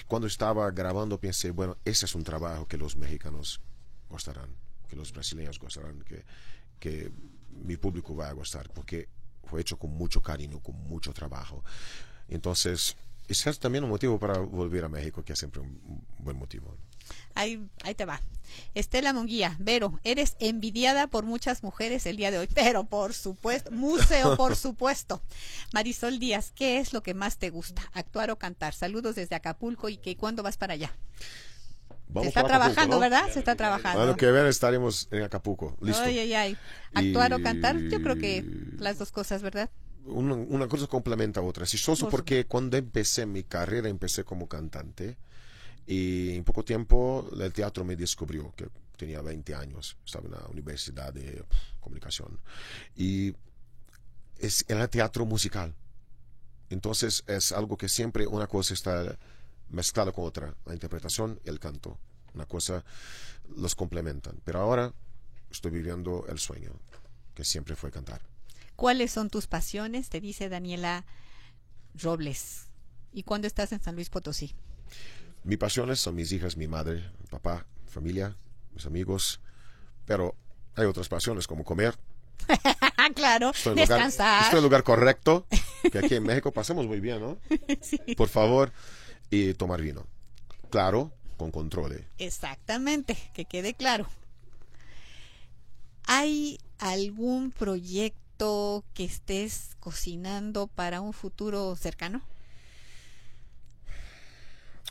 [0.08, 3.62] cuando estaba grabando pensé, bueno, ese es un trabajo que los mexicanos
[4.10, 4.50] gustarán,
[4.88, 6.04] que los brasileños gustarán,
[6.80, 7.12] que,
[7.52, 9.10] mi público va a gustar, porque
[9.44, 11.64] fue hecho con mucho cariño, con mucho trabajo.
[12.30, 12.96] Entonces,
[13.28, 16.78] ese es también un motivo para volver a México, que es siempre un buen motivo.
[17.36, 18.22] Ahí, ahí te va.
[18.74, 23.72] Estela Munguía, Vero, eres envidiada por muchas mujeres el día de hoy, pero por supuesto,
[23.72, 25.22] museo, por supuesto.
[25.74, 27.82] Marisol Díaz, ¿qué es lo que más te gusta?
[27.94, 28.74] ¿Actuar o cantar?
[28.74, 30.94] Saludos desde Acapulco y que cuándo vas para allá.
[32.08, 33.02] Vamos Se está Acapulco, trabajando, ¿no?
[33.02, 33.32] ¿verdad?
[33.32, 34.00] Se está trabajando.
[34.00, 35.78] Bueno, que ver, estaremos en Acapulco.
[35.80, 36.02] Listo.
[36.02, 36.58] Ay, ay, ay.
[36.96, 37.78] ¿Actuar o cantar?
[37.78, 38.44] Yo creo que
[38.80, 39.70] las dos cosas, ¿verdad?
[40.06, 41.64] una, una cosa complementa a otra.
[41.64, 45.18] Es chistoso Por porque cuando empecé mi carrera, empecé como cantante
[45.86, 50.46] y en poco tiempo el teatro me descubrió, que tenía 20 años, estaba en la
[50.50, 51.44] universidad de
[51.80, 52.40] comunicación
[52.96, 53.34] y
[54.38, 55.74] es, era teatro musical.
[56.70, 59.18] Entonces es algo que siempre una cosa está
[59.70, 61.98] mezclada con otra, la interpretación y el canto.
[62.34, 62.84] Una cosa
[63.56, 64.40] los complementan.
[64.44, 64.94] Pero ahora
[65.50, 66.72] estoy viviendo el sueño,
[67.34, 68.22] que siempre fue cantar.
[68.76, 70.10] ¿Cuáles son tus pasiones?
[70.10, 71.06] Te dice Daniela
[71.96, 72.68] Robles.
[73.12, 74.54] ¿Y cuándo estás en San Luis Potosí?
[75.50, 78.36] Mis pasiones son mis hijas, mi madre, mi papá, familia,
[78.72, 79.40] mis amigos,
[80.06, 80.36] pero
[80.76, 81.96] hay otras pasiones como comer.
[83.16, 84.44] Claro, Estoy lugar, descansar.
[84.44, 85.48] estoy en lugar correcto,
[85.92, 87.40] que aquí en México pasamos muy bien, ¿no?
[88.18, 88.72] Por favor,
[89.32, 90.06] y tomar vino.
[90.70, 92.06] Claro, con control.
[92.20, 94.08] Exactamente, que quede claro.
[96.06, 102.22] ¿Hay algún proyecto que estés cocinando para un futuro cercano?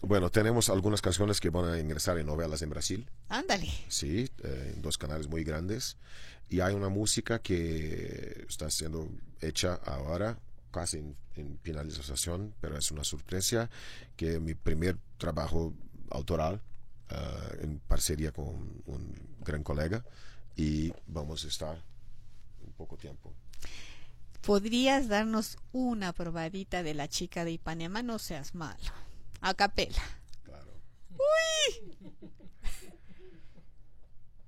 [0.03, 3.11] Bueno, tenemos algunas canciones que van a ingresar en novelas en Brasil.
[3.29, 3.69] Ándale.
[3.89, 5.97] Sí, eh, en dos canales muy grandes.
[6.49, 9.09] Y hay una música que está siendo
[9.41, 10.39] hecha ahora,
[10.71, 13.69] casi en, en finalización, pero es una sorpresa,
[14.17, 15.75] que es mi primer trabajo
[16.11, 16.63] autoral
[17.11, 18.47] eh, en parcería con
[18.87, 20.05] un gran colega
[20.57, 21.83] y vamos a estar
[22.65, 23.33] en poco tiempo.
[24.43, 28.03] ¿Podrías darnos una probadita de la chica de Ipanema?
[28.03, 29.08] No seas malo.
[29.40, 29.92] A capela.
[30.44, 30.68] Claro.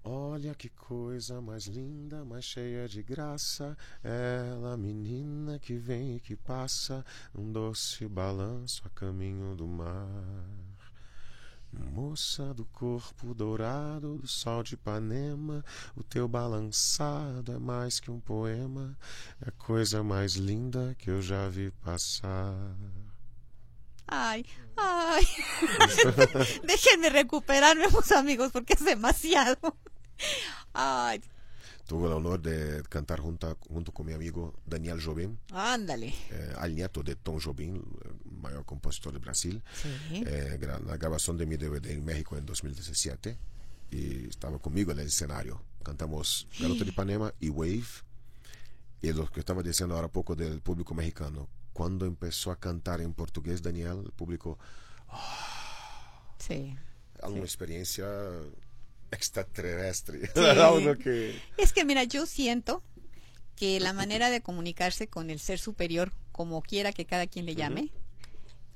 [0.02, 3.76] Olha que coisa mais linda, mais cheia de graça.
[4.02, 10.08] Ela, menina que vem e que passa, um doce balanço a caminho do mar.
[11.72, 18.18] Moça do corpo dourado do sol de Ipanema, o teu balançado é mais que um
[18.18, 18.98] poema,
[19.40, 22.76] é a coisa mais linda que eu já vi passar.
[24.10, 24.44] Ay,
[24.76, 25.24] ay.
[26.66, 29.76] Déjenme recuperarme, mis amigos, porque es demasiado.
[30.72, 31.20] Ay,
[31.86, 36.14] Tuve el honor de cantar junto, junto con mi amigo Daniel Jobim, ándale.
[36.30, 37.82] eh, al nieto de Tom Jobim,
[38.40, 40.22] mayor compositor de Brasil, Sí.
[40.24, 43.36] eh, la grabación de mi DVD en México en 2017
[43.90, 45.60] y estaba conmigo en el escenario.
[45.82, 47.82] Cantamos Garota de Ipanema y Wave.
[49.02, 51.48] Y lo que estaba diciendo ahora poco del público mexicano,
[51.80, 54.58] cuando empezó a cantar en portugués Daniel, el público,
[56.38, 56.76] Sí.
[57.22, 58.06] alguna experiencia
[59.10, 60.26] extraterrestre.
[60.26, 60.40] Sí.
[60.60, 61.40] Algo que...
[61.56, 62.82] Es que mira, yo siento
[63.56, 67.54] que la manera de comunicarse con el ser superior, como quiera que cada quien le
[67.54, 67.90] llame,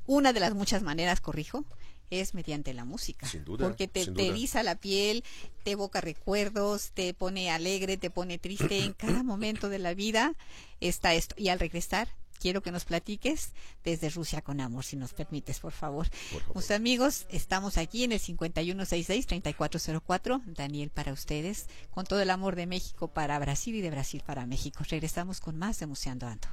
[0.06, 1.66] una de las muchas maneras, corrijo,
[2.08, 3.28] es mediante la música.
[3.28, 5.24] Sin duda, Porque te, sin te eriza la piel,
[5.62, 8.78] te evoca recuerdos, te pone alegre, te pone triste.
[8.82, 10.32] En cada momento de la vida
[10.80, 11.34] está esto.
[11.36, 15.72] Y al regresar, quiero que nos platiques desde Rusia con amor, si nos permites, por
[15.72, 16.08] favor.
[16.32, 16.56] Por favor.
[16.56, 20.42] Mis amigos, estamos aquí en el 5166-3404.
[20.46, 24.46] Daniel para ustedes, con todo el amor de México para Brasil y de Brasil para
[24.46, 24.84] México.
[24.88, 26.48] Regresamos con más de Museando Ando.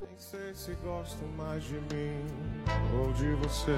[0.00, 2.24] Nem sei se gosto mais de mim
[2.96, 3.76] ou de você.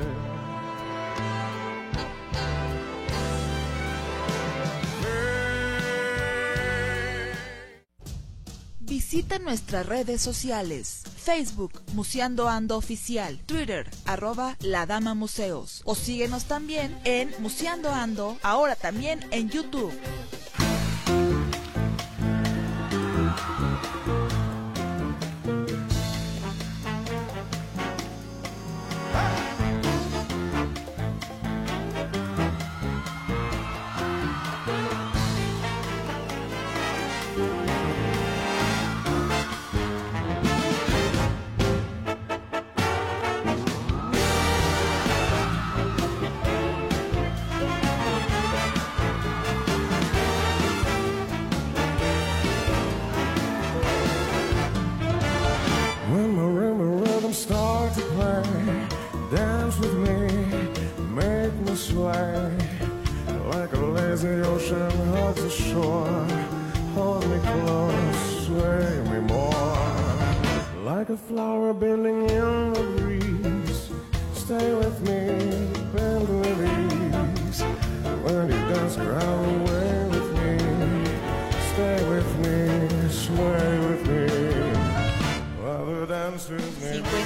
[8.92, 11.00] Visita nuestras redes sociales.
[11.16, 13.40] Facebook, Museando Ando Oficial.
[13.46, 15.80] Twitter, arroba La Dama Museos.
[15.86, 19.90] O síguenos también en Museando Ando, ahora también en YouTube.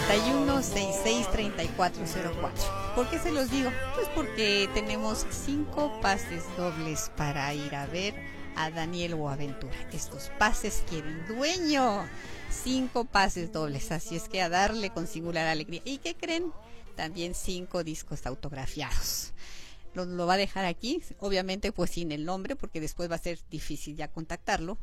[0.09, 2.95] 81-66-3404.
[2.95, 3.73] ¿Por qué se los digo?
[3.97, 8.15] Pues porque tenemos cinco pases dobles para ir a ver
[8.55, 9.75] a Daniel Boaventura.
[9.93, 12.09] Estos pases quieren dueño.
[12.51, 15.83] Cinco pases dobles, así es que a darle con singular alegría.
[15.85, 16.53] ¿Y qué creen?
[16.95, 19.33] También cinco discos autografiados.
[19.93, 23.19] Lo, lo va a dejar aquí, obviamente pues sin el nombre, porque después va a
[23.19, 24.79] ser difícil ya contactarlo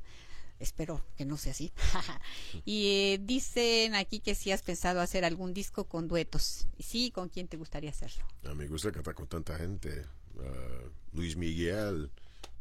[0.60, 1.72] Espero que no sea así.
[2.66, 6.68] y eh, dicen aquí que si has pensado hacer algún disco con duetos.
[6.78, 8.26] Y sí, ¿con quién te gustaría hacerlo?
[8.46, 10.06] A mí me gusta cantar con tanta gente.
[10.40, 12.12] Ah, Luis Miguel.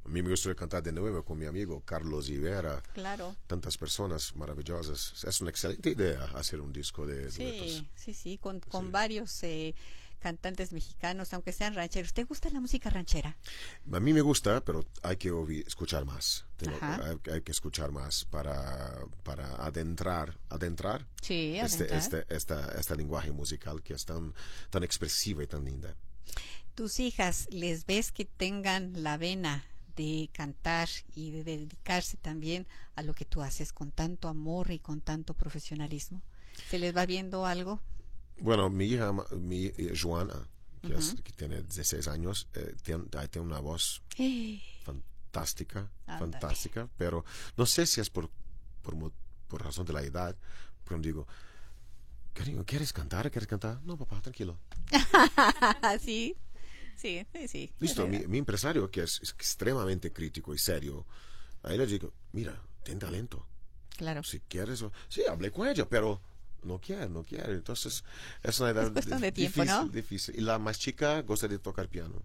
[0.04, 2.82] A mí me gustaría cantar de nuevo con mi amigo Carlos Rivera.
[2.92, 3.36] Claro.
[3.46, 5.22] Tantas personas maravillosas.
[5.24, 7.36] Es una excelente idea hacer un disco de duetos.
[7.38, 9.76] Sí, sí, sí, con, con varios eh,
[10.22, 12.12] cantantes mexicanos, aunque sean rancheros.
[12.14, 13.36] ¿Te gusta la música ranchera?
[13.92, 15.30] A mí me gusta, pero hay que
[15.66, 16.46] escuchar más.
[16.56, 21.98] Tengo- hay, hay que escuchar más para, para adentrar, adentrar Sí, este, adentrar.
[21.98, 24.32] este, esta, este lenguaje musical que es tan,
[24.70, 25.94] tan expresiva y tan linda.
[26.76, 29.64] ¿Tus hijas les ves que tengan la vena
[29.96, 34.78] de cantar y de dedicarse también a lo que tú haces con tanto amor y
[34.78, 36.22] con tanto profesionalismo?
[36.70, 37.80] ¿Se les va viendo algo?
[38.40, 40.48] Bueno, mi hija, mi eh, Joana,
[40.82, 46.32] que, es- que tiene 16 años, eh, tiene, tiene una voz Eh, fantástica, Ándale.
[46.32, 47.24] fantástica, pero
[47.56, 48.30] no sé si es por,
[48.82, 49.12] por,
[49.48, 50.36] por razón de la edad,
[50.84, 51.26] pero digo,
[52.34, 53.30] cariño, ¿quieres cantar?
[53.30, 53.80] ¿Quieres cantar?
[53.84, 54.58] No, papá, tranquilo.
[56.00, 56.36] sí,
[56.96, 57.72] sí, sí, sí.
[57.78, 61.06] Listo, es mi, mi empresario, que es extremadamente crítico y serio,
[61.62, 63.46] a él le digo, mira, ten talento.
[63.96, 64.22] Claro.
[64.24, 66.20] Si quieres, sí, hablé con ella, pero
[66.64, 67.52] no quiere, no quiere.
[67.54, 68.04] Entonces,
[68.42, 69.88] es una edad Es de tiempo, difícil, ¿no?
[69.88, 70.36] difícil.
[70.36, 72.22] Y la más chica gosta de tocar piano.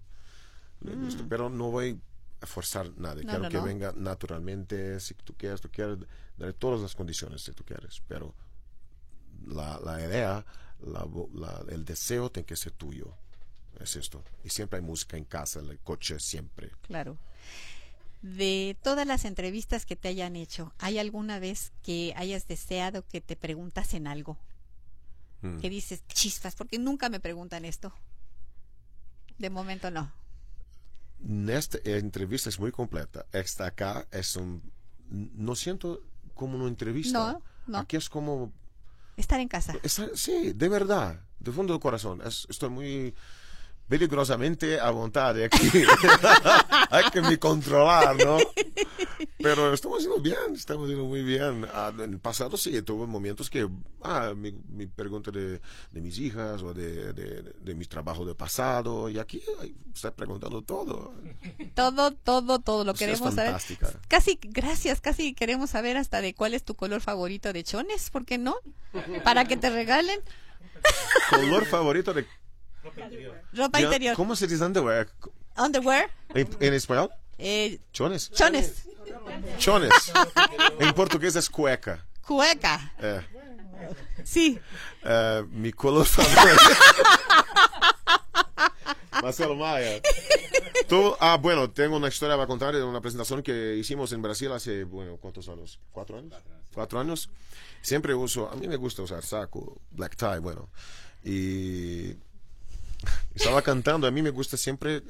[0.82, 2.00] Gusta, pero no voy
[2.42, 3.16] a forzar nada.
[3.16, 3.26] Mm.
[3.26, 3.64] No, Quiero no, que no.
[3.64, 5.00] venga naturalmente.
[5.00, 5.98] Si tú quieres, tú quieres,
[6.38, 8.02] daré todas las condiciones si tú quieres.
[8.08, 8.36] Pero
[9.48, 10.46] la, la idea,
[10.86, 13.14] la la- el deseo tiene que ser tuyo.
[13.80, 14.24] Es esto.
[14.44, 16.72] Y siempre hay música en casa, en el coche, siempre.
[16.82, 17.18] Claro.
[18.22, 23.22] De todas las entrevistas que te hayan hecho, ¿hay alguna vez que hayas deseado que
[23.22, 24.38] te preguntasen algo?
[25.42, 25.58] Mm.
[25.60, 27.94] Que dices, chispas, porque nunca me preguntan esto.
[29.38, 30.12] De momento no.
[31.50, 33.26] Esta entrevista es muy completa.
[33.32, 34.72] Esta acá es un...
[35.10, 36.02] No siento
[36.34, 37.18] como una entrevista.
[37.34, 37.78] No, no.
[37.80, 38.52] Aquí es como...
[39.16, 39.76] Estar en casa.
[39.84, 42.22] es- sí, de verdad, de fondo del corazón.
[42.26, 43.16] Es- estoy muy
[43.88, 45.70] peligrosamente a voluntad aquí.
[46.90, 48.38] Hay que me controlar, ¿no?
[49.40, 51.66] Pero estamos haciendo bien, estamos haciendo muy bien.
[51.74, 53.68] Ah, en el pasado sí, tuve momentos que,
[54.04, 59.10] ah, me pregunto de, de mis hijas o de, de, de mi trabajo de pasado.
[59.10, 59.42] Y aquí
[59.94, 61.14] está preguntando todo.
[61.76, 63.52] Todo, todo, todo lo Usted es queremos saber.
[63.52, 63.92] fantástica.
[64.08, 68.26] Casi, gracias, casi queremos saber hasta de cuál es tu color favorito de chones, ¿por
[68.26, 68.56] qué no?
[69.24, 70.20] Para que te regalen
[71.30, 72.26] Color favorito de...
[73.54, 74.16] ropa interior.
[74.16, 75.08] ¿Cómo se dice underwear?
[75.58, 77.10] Underwear, ¿En, en español?
[77.38, 78.32] eh, Chones.
[78.32, 78.84] chones,
[79.58, 79.92] Chones.
[80.80, 82.06] en portugués es cueca.
[82.26, 82.94] cueca.
[83.00, 83.22] Eh,
[84.24, 84.60] Sí,
[85.04, 86.62] eh, mi color favorito.
[89.22, 90.02] Marcelo Maya.
[90.88, 94.52] Tú, ah, bueno, tengo una historia para contar de una presentación que hicimos en Brasil
[94.52, 95.80] hace, bueno, ¿cuántos años?
[95.92, 96.34] ¿Cuatro años?
[96.74, 97.30] Cuatro años.
[97.82, 100.70] Siempre uso, a mí me gusta usar saco, black tie, bueno.
[101.24, 102.14] Y
[103.34, 105.02] estaba cantando, a mí me gusta siempre,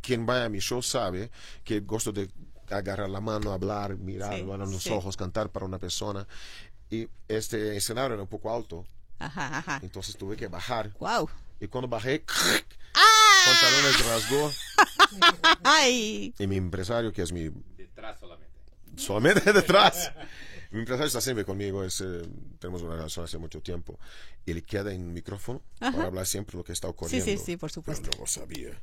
[0.00, 1.30] quien vaya a mi show sabe
[1.64, 2.30] que gusto de
[2.70, 4.90] agarrar la mano, hablar, mirar Sí, a los sí.
[4.90, 6.26] ojos, cantar para una persona.
[6.90, 8.84] Y este escenario era un poco alto,
[9.18, 9.80] ajá, ajá.
[9.82, 10.92] entonces tuve que bajar.
[10.98, 11.28] Wow.
[11.60, 12.24] Y cuando bajé,
[12.94, 13.44] ¡Ah!
[13.44, 14.50] pantalones rasgó.
[15.64, 17.50] Ay, Y mi empresario, que es mi...
[18.96, 20.12] Solamente detrás.
[20.70, 22.22] Mi empresario está siempre conmigo, es, eh,
[22.58, 23.98] tenemos una relación hace mucho tiempo.
[24.46, 27.24] Y le queda en micrófono para hablar siempre lo que está ocurriendo.
[27.26, 28.04] sí, sí, por supuesto.
[28.10, 28.80] Pero no lo sabía.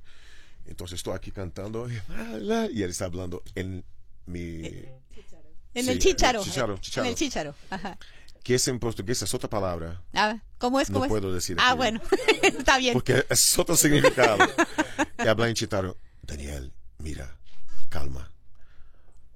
[0.65, 3.85] Entonces estoy aquí cantando y, él está hablando en
[4.25, 4.65] mi...
[4.65, 6.43] en Sí, el chícharo.
[6.43, 7.05] chícharo, chícharo.
[7.05, 7.55] En el chícharo.
[7.69, 7.97] Ajá.
[8.43, 10.01] Que es en portugués, es otra palabra.
[10.13, 10.89] Ah, ¿Cómo es?
[10.89, 11.09] No ¿Cómo es?
[11.09, 11.77] puedo decir Ah, aquí.
[11.77, 12.01] bueno.
[12.43, 12.93] Está bien.
[12.93, 14.37] Porque es otro significado.
[15.23, 15.95] y habla en chitaro.
[16.21, 17.37] Daniel, mira,
[17.89, 18.29] calma.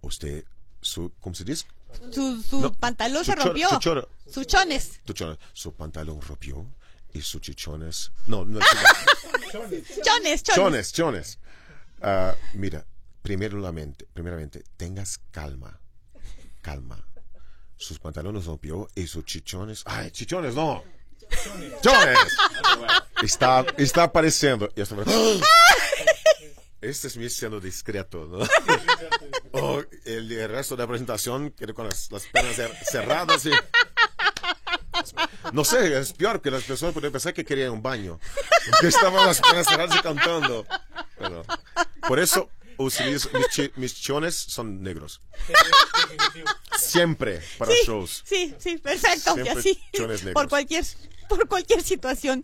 [0.02, 0.44] Usted,
[0.82, 1.66] su, ¿cómo se dice?
[2.12, 3.70] Su, su No, pantalón su se rompió.
[3.70, 5.00] su choro- Sus chones.
[5.54, 6.66] su pantalón rompió
[7.14, 8.12] y sus chichones.
[8.28, 8.60] No, no,
[9.52, 10.44] Chones, chones.
[10.44, 11.40] chones, chones.
[12.02, 12.86] Ah, mira,
[13.22, 15.80] primeramente, primeramente, tengas calma.
[16.62, 17.06] Calma.
[17.78, 19.82] Sus pantalones rompió y sus chichones.
[19.86, 20.84] ¡Ay, chichones, no!
[21.84, 22.20] Jones.
[23.24, 24.70] Está, está apareciendo.
[24.76, 24.82] Y
[26.82, 28.40] Este es mi siendo discreto, ¿no?
[29.54, 33.52] O el, el resto de la presentación, con las, las piernas cer- cerradas y...
[35.52, 38.20] No sé, es peor que las personas pueden pensar que querían un baño.
[38.80, 40.66] Que estaban las piernas cerradas y cantando.
[41.20, 41.44] Bueno,
[42.08, 45.22] por eso mis, chi- mis chones son negros.
[46.78, 48.24] Siempre para shows.
[48.26, 49.32] Sí, sí, perfecto.
[49.32, 50.34] Y Siempre así, chones negros.
[50.34, 50.86] por cualquier,
[51.30, 52.44] por cualquier situación.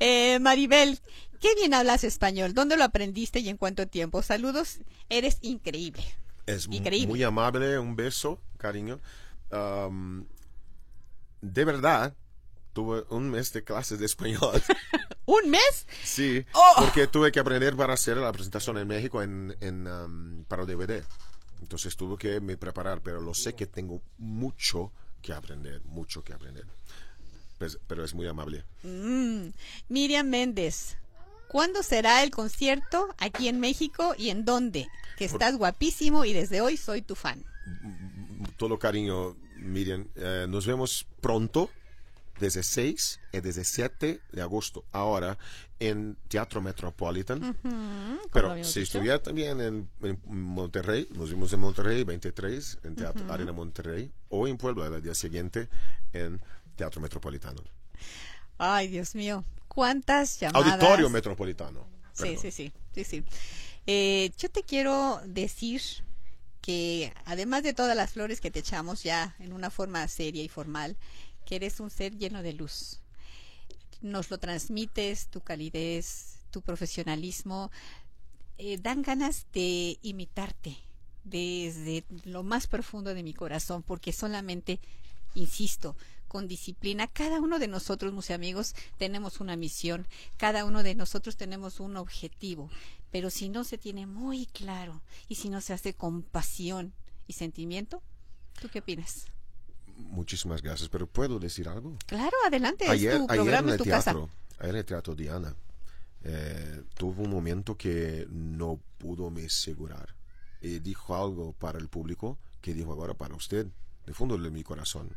[0.00, 0.98] Eh, Maribel,
[1.40, 2.54] qué bien hablas español.
[2.54, 4.22] ¿Dónde lo aprendiste y en cuánto tiempo?
[4.22, 4.78] Saludos,
[5.08, 6.04] eres increíble.
[6.46, 7.08] Es Increíble.
[7.08, 9.00] muy amable, un beso, cariño.
[9.50, 10.26] Am,
[11.42, 12.14] de verdad,
[12.72, 14.62] tuve un mes de clases de español.
[15.26, 15.86] ¿Un mes?
[16.04, 16.74] sí, Oh.
[16.78, 21.04] porque tuve que aprender para hacer la presentación en México en, en, para DVD.
[21.60, 26.32] Entonces tuve que me preparar, pero lo sé que tengo mucho que aprender, mucho que
[26.32, 26.64] aprender.
[27.58, 28.64] Pues- pero es muy amable.
[28.84, 29.48] Mm.
[29.90, 30.96] Miriam Méndez,
[31.48, 34.88] ¿cuándo será el concierto aquí en México y en dónde?
[35.16, 37.44] Que estás guapísimo y desde hoy soy tu fan.
[38.56, 40.06] Todo cariño, Miriam.
[40.16, 41.70] Eh, nos vemos pronto,
[42.38, 45.38] desde 6 y desde 7 de agosto, ahora
[45.80, 47.56] en Teatro Metropolitan.
[48.32, 53.52] Pero si estuviera también en, en Monterrey, nos vimos en Monterrey 23, en Teatro Arena
[53.52, 55.68] Monterrey, o en Puebla el día siguiente
[56.12, 56.40] en
[56.76, 57.62] Teatro Metropolitano.
[58.58, 59.44] Ay, Dios mío,
[59.78, 60.72] cuántas llamadas.
[60.72, 61.86] Auditorio Metropolitano.
[62.12, 63.24] Sí, sí, sí, sí, sí.
[63.86, 65.80] Eh, yo te quiero decir
[66.60, 70.48] que además de todas las flores que te echamos ya en una forma seria y
[70.48, 70.96] formal,
[71.46, 73.02] que eres un ser lleno de luz.
[74.00, 77.70] Nos lo transmites, tu calidez, tu profesionalismo,
[78.58, 80.76] eh, dan ganas de imitarte
[81.22, 84.80] desde lo más profundo de mi corazón, porque solamente,
[85.36, 85.94] insisto,
[86.28, 90.06] con disciplina, cada uno de nosotros, mis amigos, tenemos una misión,
[90.36, 92.70] cada uno de nosotros tenemos un objetivo,
[93.10, 96.92] pero si no se tiene muy claro y si no se hace con pasión
[97.26, 98.02] y sentimiento,
[98.60, 99.24] ¿tú qué opinas?
[99.96, 101.96] Muchísimas gracias, pero ¿puedo decir algo?
[102.06, 104.12] Claro, adelante, ayer, es tu ayer programa, en el tu casa.
[104.12, 105.56] teatro, ayer en el teatro Diana,
[106.22, 110.14] eh, tuvo un momento que no pudo me asegurar.
[110.60, 113.66] Y dijo algo para el público que dijo ahora para usted,
[114.06, 115.10] de fondo de mi corazón.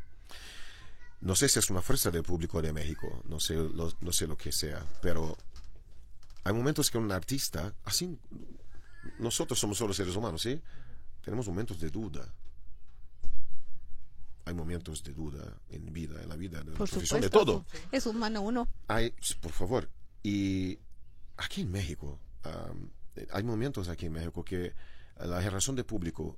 [1.22, 4.26] No sé si es una fuerza del público de México, no sé, lo, no sé
[4.26, 5.36] lo que sea, pero
[6.44, 8.18] hay momentos que un artista, así,
[9.18, 10.60] nosotros somos solo seres humanos, ¿sí?
[11.24, 12.26] Tenemos momentos de duda.
[14.44, 17.38] Hay momentos de duda en vida, en la vida, en la Por profesión, supuesto.
[17.38, 17.66] de todo.
[17.92, 18.66] Es humano uno.
[18.88, 19.88] Hay, por favor,
[20.24, 20.78] y
[21.36, 22.90] aquí en México, am,
[23.30, 24.74] hay momentos aquí en México que
[25.20, 26.36] la relación de público,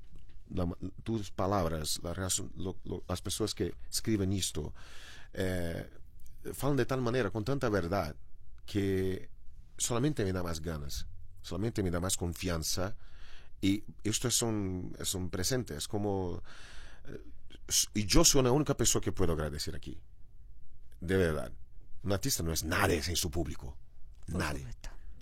[0.50, 2.14] la- tus palabras, la
[2.56, 4.72] lo- lo- las personas que escriben esto,
[5.32, 5.88] eh,
[6.52, 8.14] falan de tal manera, con tanta verdad,
[8.66, 9.28] que
[9.76, 11.06] solamente me da más ganas,
[11.42, 12.96] solamente me da más confianza.
[13.60, 16.42] Y esto es un, es un presente, es como...
[17.06, 17.22] eh,
[17.94, 19.98] y yo soy la única persona que puedo agradecer aquí.
[21.00, 21.50] De verdad.
[22.02, 23.74] Un artista no es nadie sin su público.
[24.26, 24.66] Por Nadie.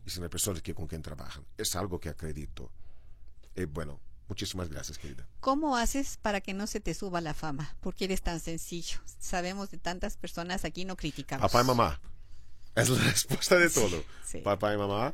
[0.04, 1.44] Y sin las personas que, con quien trabajan.
[1.56, 2.72] Es algo que acredito.
[3.54, 4.00] Eh, bueno,
[4.32, 5.26] muchísimas gracias, querida.
[5.40, 7.76] ¿Cómo haces para que no se te suba la fama?
[7.80, 8.98] Porque eres tan sencillo.
[9.18, 11.50] Sabemos de tantas personas aquí no criticamos.
[11.52, 12.00] Papá y mamá.
[12.74, 14.02] Es la respuesta de todo.
[14.24, 14.38] sí.
[14.38, 15.12] Papá y mamá.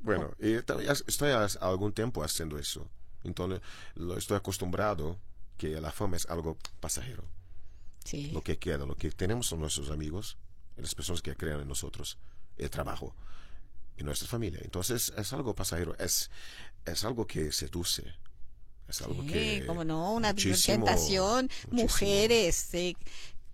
[0.00, 2.86] Bueno, y también ya estoy hace algún tiempo haciendo eso.
[3.24, 3.62] Entonces,
[3.94, 5.18] lo estoy acostumbrado
[5.56, 7.24] que la fama es algo pasajero.
[8.04, 8.30] Sí.
[8.30, 10.36] Lo que queda, lo que tenemos son nuestros amigos,
[10.76, 12.18] las personas que crean en nosotros,
[12.58, 13.14] el trabajo
[13.98, 14.60] y nuestra familia.
[14.62, 16.30] Entonces, es algo pasajero, es,
[16.84, 18.04] es algo que seduce.
[18.88, 19.64] Es algo Sí, que.
[19.66, 21.82] como no, una muchísimo, tentación, muchísimo.
[21.82, 22.96] mujeres, eh,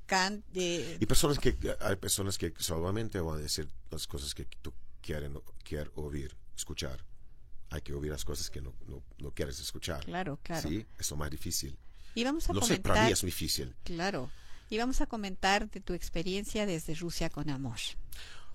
[0.06, 4.44] can- eh, Y personas que, hay personas que solamente van a decir las cosas que
[4.62, 4.72] tú
[5.02, 7.04] quieren, quieres oír, escuchar.
[7.70, 10.04] Hay que oír las cosas que no, no, no quieres escuchar.
[10.04, 10.68] claro, claro.
[10.68, 11.76] Sí, es lo más difícil.
[12.14, 13.74] Y vamos a No sé, comentar, para mí es difícil.
[13.82, 14.30] claro,
[14.70, 17.78] y vamos a comentar de tu experiencia desde Rusia con amor.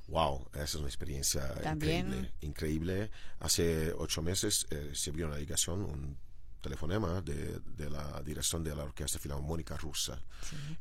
[0.10, 2.08] Wow, esa es una experiencia También.
[2.08, 3.12] increíble, increíble.
[3.40, 6.18] Hace ocho meses eh, recibí una ligación, un
[6.62, 10.22] telefonema de, de la dirección de la Orquesta Filarmónica Rusa.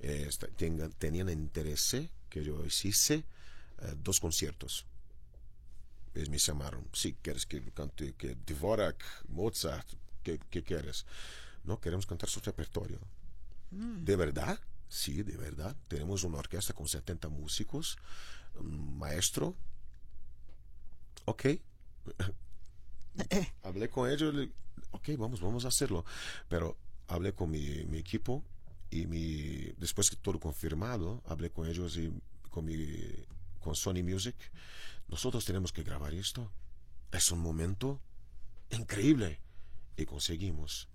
[0.01, 1.97] Eh, esta- tenga- tenían interés
[2.29, 3.25] que yo hiciese
[3.81, 4.87] eh, dos conciertos.
[6.15, 9.87] Ellos me llamaron, sí, ¿quieres que cante que Dvorak, Mozart?
[10.23, 11.07] ¿Qué, qué quieres?
[11.65, 12.99] No, queremos cantar su repertorio.
[13.71, 14.59] ¿De verdad?
[14.89, 15.77] Sí, de verdad.
[15.87, 17.99] Tenemos una orquesta con 70 músicos,
[18.63, 19.55] maestro.
[21.25, 21.47] Ok.
[23.63, 24.35] hablé con ellos,
[24.93, 26.05] ok, vamos, vamos a hacerlo.
[26.49, 26.77] Pero
[27.09, 28.45] hablé con mi, mi equipo
[28.91, 32.13] y mi, después que todo confirmado, hablé con ellos y
[32.51, 32.77] con, mi,
[33.61, 34.37] con Sony Music,
[35.09, 36.51] nosotros tenemos que grabar esto.
[37.13, 38.01] Es un momento
[38.71, 39.41] increíble.
[39.97, 40.89] Y conseguimos.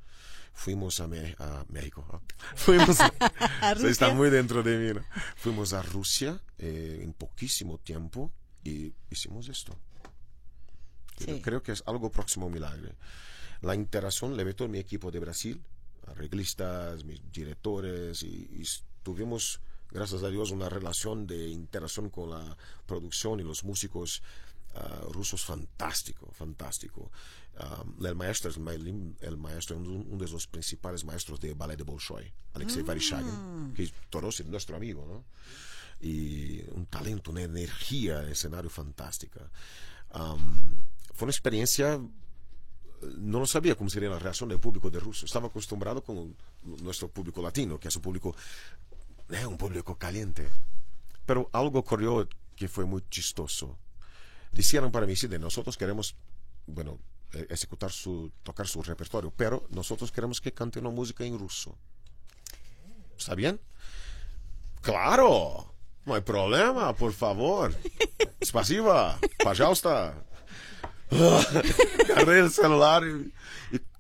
[0.54, 2.06] Fuimos a, Me- a México.
[2.12, 2.20] ¿ah?
[2.56, 3.10] Fuimos a,
[3.74, 3.90] Rusia.
[3.90, 4.94] Está muy dentro de mí.
[5.00, 5.06] ¿no?
[5.36, 8.32] Fuimos a Rusia eh, en poquísimo tiempo
[8.64, 9.76] y hicimos esto.
[11.18, 11.42] Creo, Sí.
[11.42, 12.90] creo que es algo próximo a un milagro.
[13.62, 15.62] La interacción le ve todo mi equipo de Brasil,
[16.08, 18.64] arreglistas, mis directores, y, y
[19.04, 24.22] tuvimos, gracias a Dios, una relación de interacción con la producción y los músicos
[24.76, 27.12] ah, rusos fantástico, fantástico.
[27.58, 31.78] Ah, el maestro es Mailin- el maestro, un- uno de los principales maestros de ballet
[31.78, 35.24] de Bolshoi, Alexei Vereshchagin, que tornó ser nuestro amigo, ¿no?
[36.06, 39.40] y un talento, una energía en el escenario fantástica.
[40.10, 40.60] Am,
[41.14, 42.00] fue una experiencia, eh,
[43.20, 45.26] no lo sabía cómo sería la reacción del público de ruso.
[45.26, 46.36] Estaba acostumbrado con
[46.82, 48.36] nuestro público latino, que es un público,
[49.30, 50.50] eh, un público caliente.
[51.26, 53.78] Pero algo ocurrió que fue muy chistoso.
[54.54, 56.16] Dijeron para mí, sí, de nosotros queremos,
[56.68, 57.00] bueno,
[57.34, 61.76] eh, ejecutar su, tocar su repertorio, pero nosotros queremos que cante una música en ruso.
[63.18, 63.60] ¿Está bien?
[64.82, 65.74] Claro,
[66.06, 67.74] no hay problema, por favor.
[68.44, 70.24] Spasiba, pajausta.
[72.12, 73.34] Agarré el celular y,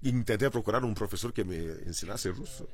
[0.01, 2.67] y intenté procurar un profesor que me enseñase ruso.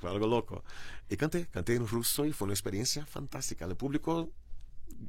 [0.00, 0.64] Fue algo loco.
[1.08, 3.64] Y canté, canté en ruso y fue una experiencia fantástica.
[3.64, 4.30] El público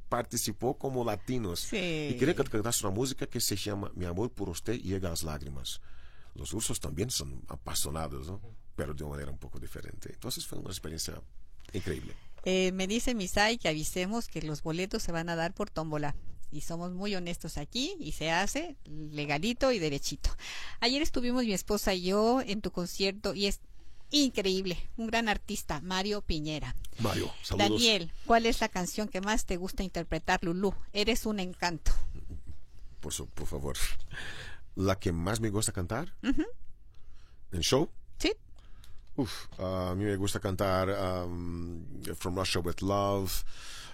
[0.10, 1.60] participó como latinos.
[1.60, 2.10] Sí.
[2.12, 5.12] Y quería que cantase una música que se llama Mi amor por usted llega a
[5.12, 5.82] las lágrimas.
[6.36, 8.42] Los rusos también son apasionados, ¿no?
[8.76, 10.10] Pero de una manera un poco diferente.
[10.14, 11.22] Entonces fue una experiencia
[11.74, 12.14] increíble.
[12.44, 16.16] Eh, me dice Misai que avisemos que los boletos se van a dar por tómbola.
[16.52, 20.30] Y somos muy honestos aquí y se hace legalito y derechito.
[20.80, 23.60] Ayer estuvimos mi esposa y yo en tu concierto y es
[24.24, 24.78] increíble.
[24.98, 26.76] Un gran artista, Mario Piñera.
[27.00, 27.70] Mario, saludos.
[27.70, 30.74] Daniel, ¿cuál es la canción que más te gusta interpretar, Lulú?
[30.94, 31.92] Eres un encanto.
[33.02, 33.76] Por, su- por favor.
[34.76, 36.14] La que más me gusta cantar
[37.52, 37.90] en show.
[38.18, 38.34] ¿Sí?
[39.18, 40.90] Uf, a mí me gusta cantar
[41.26, 41.86] um,
[42.16, 43.44] From Russia with Love,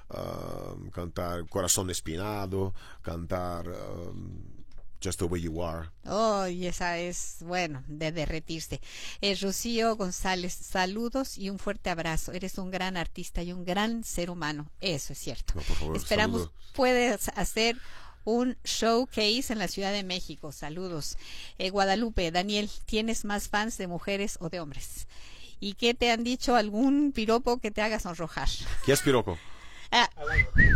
[0.10, 4.61] um, cantar Corazón Espinado, cantar um,
[5.04, 5.90] Just the Way You Are.
[6.06, 8.82] Oh, y esa es, bueno, de derretirse.
[9.22, 12.32] Eh, Rocío González, saludos y un fuerte abrazo.
[12.34, 14.70] Eres un gran artista y un gran ser humano.
[14.80, 15.54] Eso es cierto.
[15.56, 17.78] No, por favor, Esperamos puedes hacer
[18.24, 20.52] un showcase en la Ciudad de México.
[20.52, 21.18] Saludos.
[21.58, 25.08] Eh, Guadalupe, Daniel, ¿tienes más fans de mujeres o de hombres?
[25.60, 26.56] ¿Y qué te han dicho?
[26.56, 28.50] ¿Algún piropo que te haga sonrojar?
[28.86, 29.38] ¿Qué es piroco?
[29.92, 30.10] Ah,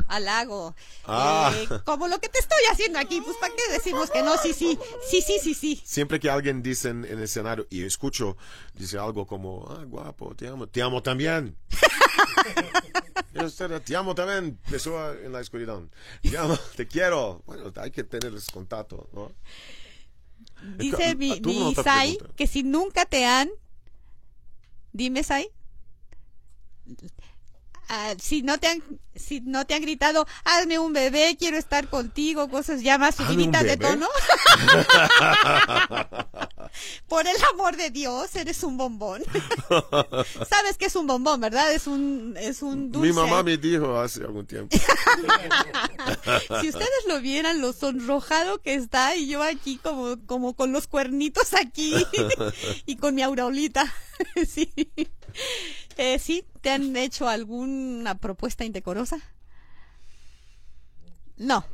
[0.09, 0.75] halago.
[1.05, 1.53] Ah.
[1.55, 4.37] Eh, como lo que te estoy haciendo aquí, pues ¿para qué decimos que no?
[4.37, 4.77] Sí, sí,
[5.09, 5.81] sí, sí, sí, sí.
[5.85, 8.35] Siempre que alguien dice en, el escenario y escucho,
[8.73, 11.55] dice algo como, ah, guapo, te amo, te amo también.
[13.85, 15.79] Te amo también, empezó en la oscuridad.
[16.21, 17.41] Te amo, te quiero.
[17.45, 19.31] Bueno, hay que tener ese contacto, ¿no?
[20.77, 23.49] Dice mi, mi no Sai que si nunca te han,
[24.93, 25.49] dime Sai,
[27.87, 28.81] Ah, si no te han,
[29.15, 33.25] si no te han gritado, hazme un bebé, quiero estar contigo, cosas ya más ¿Hazme
[33.25, 34.07] un subiditas de tono.
[37.07, 39.23] Por el amor de Dios, eres un bombón.
[40.49, 41.71] Sabes que es un bombón, ¿verdad?
[41.71, 43.07] Es un, es un dulce.
[43.07, 44.75] Mi mamá me dijo hace algún tiempo.
[46.61, 50.87] Si ustedes lo vieran, lo sonrojado que está y yo aquí como, como con los
[50.87, 51.93] cuernitos aquí
[52.85, 53.91] y con mi aureolita.
[54.47, 54.71] sí.
[55.97, 56.45] Eh, ¿Sí?
[56.61, 59.17] ¿Te han hecho alguna propuesta indecorosa?
[61.37, 61.65] No.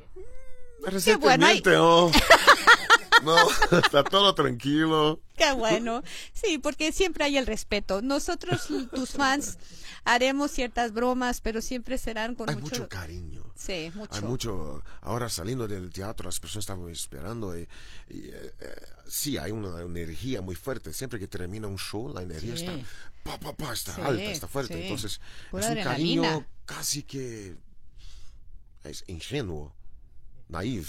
[1.19, 1.78] bueno, hay- Recientemente,
[3.24, 3.36] no.
[3.80, 5.22] Está todo tranquilo.
[5.36, 6.03] Qué bueno.
[6.34, 8.01] Sí, porque siempre hay el respeto.
[8.01, 9.57] Nosotros, tus fans,
[10.03, 12.76] haremos ciertas bromas, pero siempre serán con Hay mucho...
[12.76, 13.43] mucho cariño.
[13.55, 14.13] Sí, mucho.
[14.15, 14.84] Hay mucho.
[15.01, 17.57] Ahora saliendo del teatro, las personas estaban esperando.
[17.57, 17.61] Y,
[18.09, 18.76] y, eh, eh,
[19.07, 20.93] sí, hay una energía muy fuerte.
[20.93, 22.65] Siempre que termina un show, la energía Sí.
[22.65, 22.78] está.
[23.24, 24.82] Pa, pa, pa, está Sí, alta, está fuerte.
[24.82, 26.22] Entonces, Pura es un adrenalina.
[26.28, 27.55] cariño casi que.
[28.84, 29.76] Es ingenuo,
[30.49, 30.88] naive.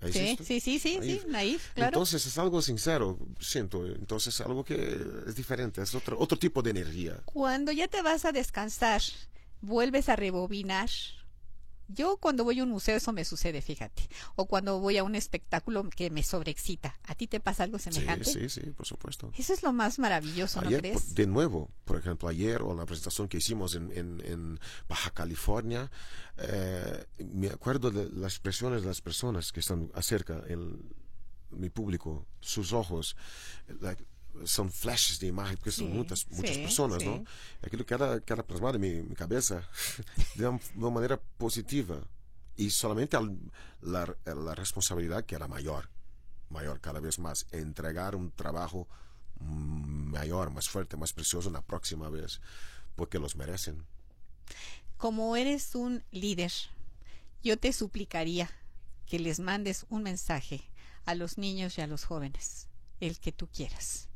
[0.00, 1.22] ¿Es Sí, sí, sí, sí, sí, Naive.
[1.28, 1.88] naif, claro.
[1.88, 3.86] Entonces es algo sincero, siento.
[3.86, 7.22] Entonces es algo que es diferente, es otro, otro tipo de energía.
[7.24, 9.00] Cuando ya te vas a descansar,
[9.60, 10.90] vuelves a rebobinar.
[11.88, 14.08] Yo cuando voy a un museo eso me sucede, fíjate.
[14.34, 16.98] O cuando voy a un espectáculo que me sobreexcita.
[17.04, 18.24] ¿A ti te pasa algo Sí, semejante?
[18.24, 19.30] sí, sí, por supuesto.
[19.36, 21.00] Eso es lo más maravilloso, ¿no Ayer, crees?
[21.00, 25.10] por- de nuevo, por ejemplo, ayer o la presentación que hicimos en, en- en Baja
[25.10, 25.90] California,
[26.38, 30.78] eh, me acuerdo de las expresiones de las personas que están acerca, el,
[31.50, 33.16] mi público, sus ojos,
[33.80, 34.04] like,
[34.44, 37.04] son flashes de imagen, porque son Sí, muchas, muchas sí, personas, sí.
[37.04, 37.24] ¿no?
[37.62, 39.68] Aquilo queda, queda plasmado en mi, mi cabeza
[40.34, 42.00] de, un- de una manera positiva.
[42.56, 43.38] Y solamente al-
[43.82, 45.88] la, la responsabilidad que era mayor,
[46.50, 48.88] mayor cada vez más, entregar un trabajo
[49.40, 52.40] mm, mayor, más fuerte, más precioso la próxima vez,
[52.96, 53.84] porque los merecen.
[54.96, 56.52] Como eres un líder,
[57.42, 58.50] yo te suplicaría
[59.06, 60.62] que les mandes un mensaje
[61.04, 62.68] a los niños y a los jóvenes,
[63.00, 64.08] el que tú quieras.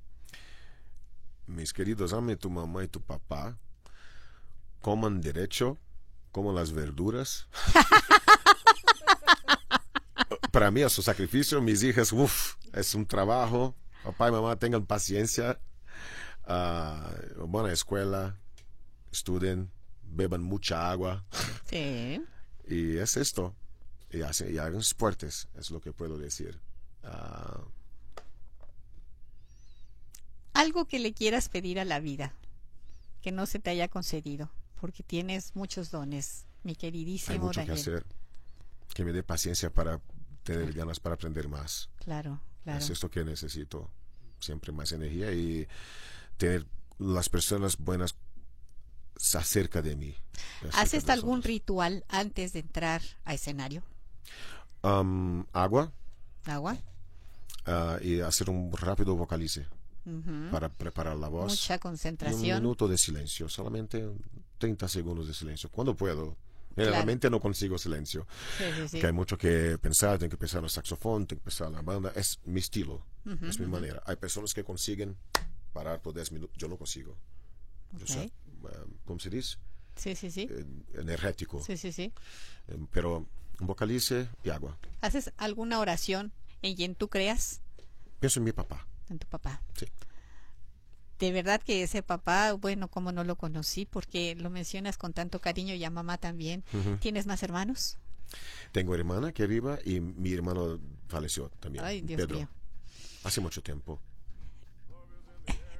[1.50, 3.58] Mis queridos, ame tu mamá y tu papá,
[4.80, 5.78] coman derecho,
[6.30, 7.48] coman las verduras.
[10.52, 13.74] Para mí es un sacrificio, mis hijas, uff, es un trabajo.
[14.04, 15.60] Papá y mamá tengan paciencia,
[16.44, 17.10] ah,
[17.46, 18.36] buena escuela,
[19.12, 19.70] estudien,
[20.02, 21.24] beban mucha agua
[21.68, 22.22] Sí.
[22.66, 23.54] y es esto.
[24.12, 26.60] Y, hacen, y hagan fuertes, es lo que puedo decir.
[27.04, 27.60] Ah,
[30.52, 32.34] Algo que le quieras pedir a la vida,
[33.22, 37.66] que no se te haya concedido, porque tienes muchos dones, mi hay queridísimo mucho que
[37.66, 37.78] Daniel.
[37.78, 38.06] hacer.
[38.94, 40.00] Que me dé paciencia para
[40.42, 41.88] tener ganas para aprender más.
[41.96, 42.78] Claro, claro.
[42.78, 43.90] Es esto que necesito.
[44.40, 45.68] Siempre más energía y
[46.38, 46.66] tener
[46.98, 48.14] las personas buenas
[49.34, 50.16] acerca de mí.
[50.60, 53.82] acerca ¿Haces de algún ritual antes de entrar a escenario?
[54.82, 55.92] Am, agua
[56.46, 56.78] ¿Agua?
[57.66, 59.66] ah, y hacer un rápido vocalice
[60.50, 61.52] Para preparar la voz.
[61.52, 62.62] Mucha Y un concentración.
[62.62, 64.08] minuto de silencio, solamente
[64.58, 65.70] 30 segundos de silencio.
[65.70, 66.36] Cuando puedo.
[66.76, 68.26] Generalmente no consigo silencio.
[68.56, 69.00] Sí, sí, sí.
[69.00, 71.72] Que hay mucho que pensar, tengo que pensar en el saxofón, tengo que pensar en
[71.74, 72.12] la banda.
[72.14, 73.02] Es mi estilo,
[73.42, 74.02] es mi manera.
[74.06, 75.16] Hay personas que consiguen
[75.72, 76.56] parar por 10 minutos.
[76.56, 77.16] Yo no consigo.
[77.98, 78.32] Yo soy,
[78.62, 78.70] Ok.
[78.72, 79.56] eh, ¿cómo se dice?
[79.96, 80.48] Sí, sí, sí.
[80.94, 81.62] Energético.
[81.62, 82.12] Sí, sí, sí.
[82.68, 83.26] Eh, pero
[83.60, 84.78] un vocalice y agua.
[85.00, 86.32] ¿Haces alguna oración
[86.62, 87.60] en quien tú creas?
[88.20, 88.86] Pienso en mi papá.
[89.10, 89.60] En tu papá.
[89.76, 89.86] Sí.
[91.18, 95.38] De verdad que ese papá, bueno, como no lo conocí, porque lo mencionas con tanto
[95.40, 96.64] cariño y a mamá también.
[97.00, 97.98] ¿Tienes más hermanos?
[98.72, 101.84] Tengo hermana que viva y mi hermano falleció también.
[101.84, 102.36] Ay, Dios Pedro.
[102.36, 102.48] mío.
[103.24, 104.00] Hace mucho tiempo.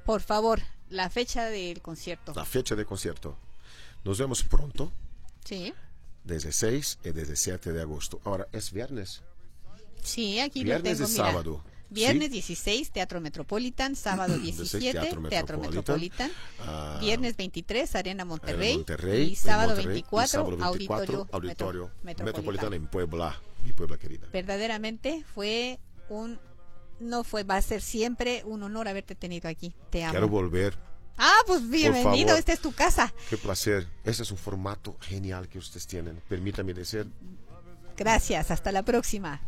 [0.05, 2.33] Por favor, la fecha del concierto.
[2.35, 3.37] La fecha de concierto.
[4.03, 4.91] Nos vemos pronto,
[5.45, 5.73] Sí.
[6.23, 8.19] desde 6 y desde 7 de agosto.
[8.25, 9.21] Ahora, es viernes.
[10.03, 11.25] Sí, aquí Viernes lo y mira.
[11.25, 11.63] sábado.
[11.91, 12.33] Viernes Sí.
[12.33, 13.95] 16, Teatro Metropolitan.
[13.95, 16.29] Sábado 17, Teatro Teatro, Metropolitan.
[16.29, 16.31] Metropolitan.
[16.61, 18.75] Ah, Viernes 23, Arena Monterrey.
[18.77, 22.75] Monterrey, y sábado Monterrey, 24, y sábado 24, Auditorio, Auditorio Metro- Metropolitano Metropolitano.
[22.75, 24.27] en Puebla, mi Puebla querida.
[24.33, 25.79] Verdaderamente fue
[26.09, 26.39] un...
[26.99, 29.73] No fue, va a ser siempre un honor haberte tenido aquí.
[29.89, 30.11] Te amo.
[30.11, 30.77] Quiero volver.
[31.17, 33.13] Ah, pues bienvenido, esta es tu casa.
[33.29, 33.87] Qué placer.
[34.05, 36.21] Ese es un formato genial que ustedes tienen.
[36.29, 37.07] Permítame decir,
[37.97, 39.41] Gracias, hasta la próxima.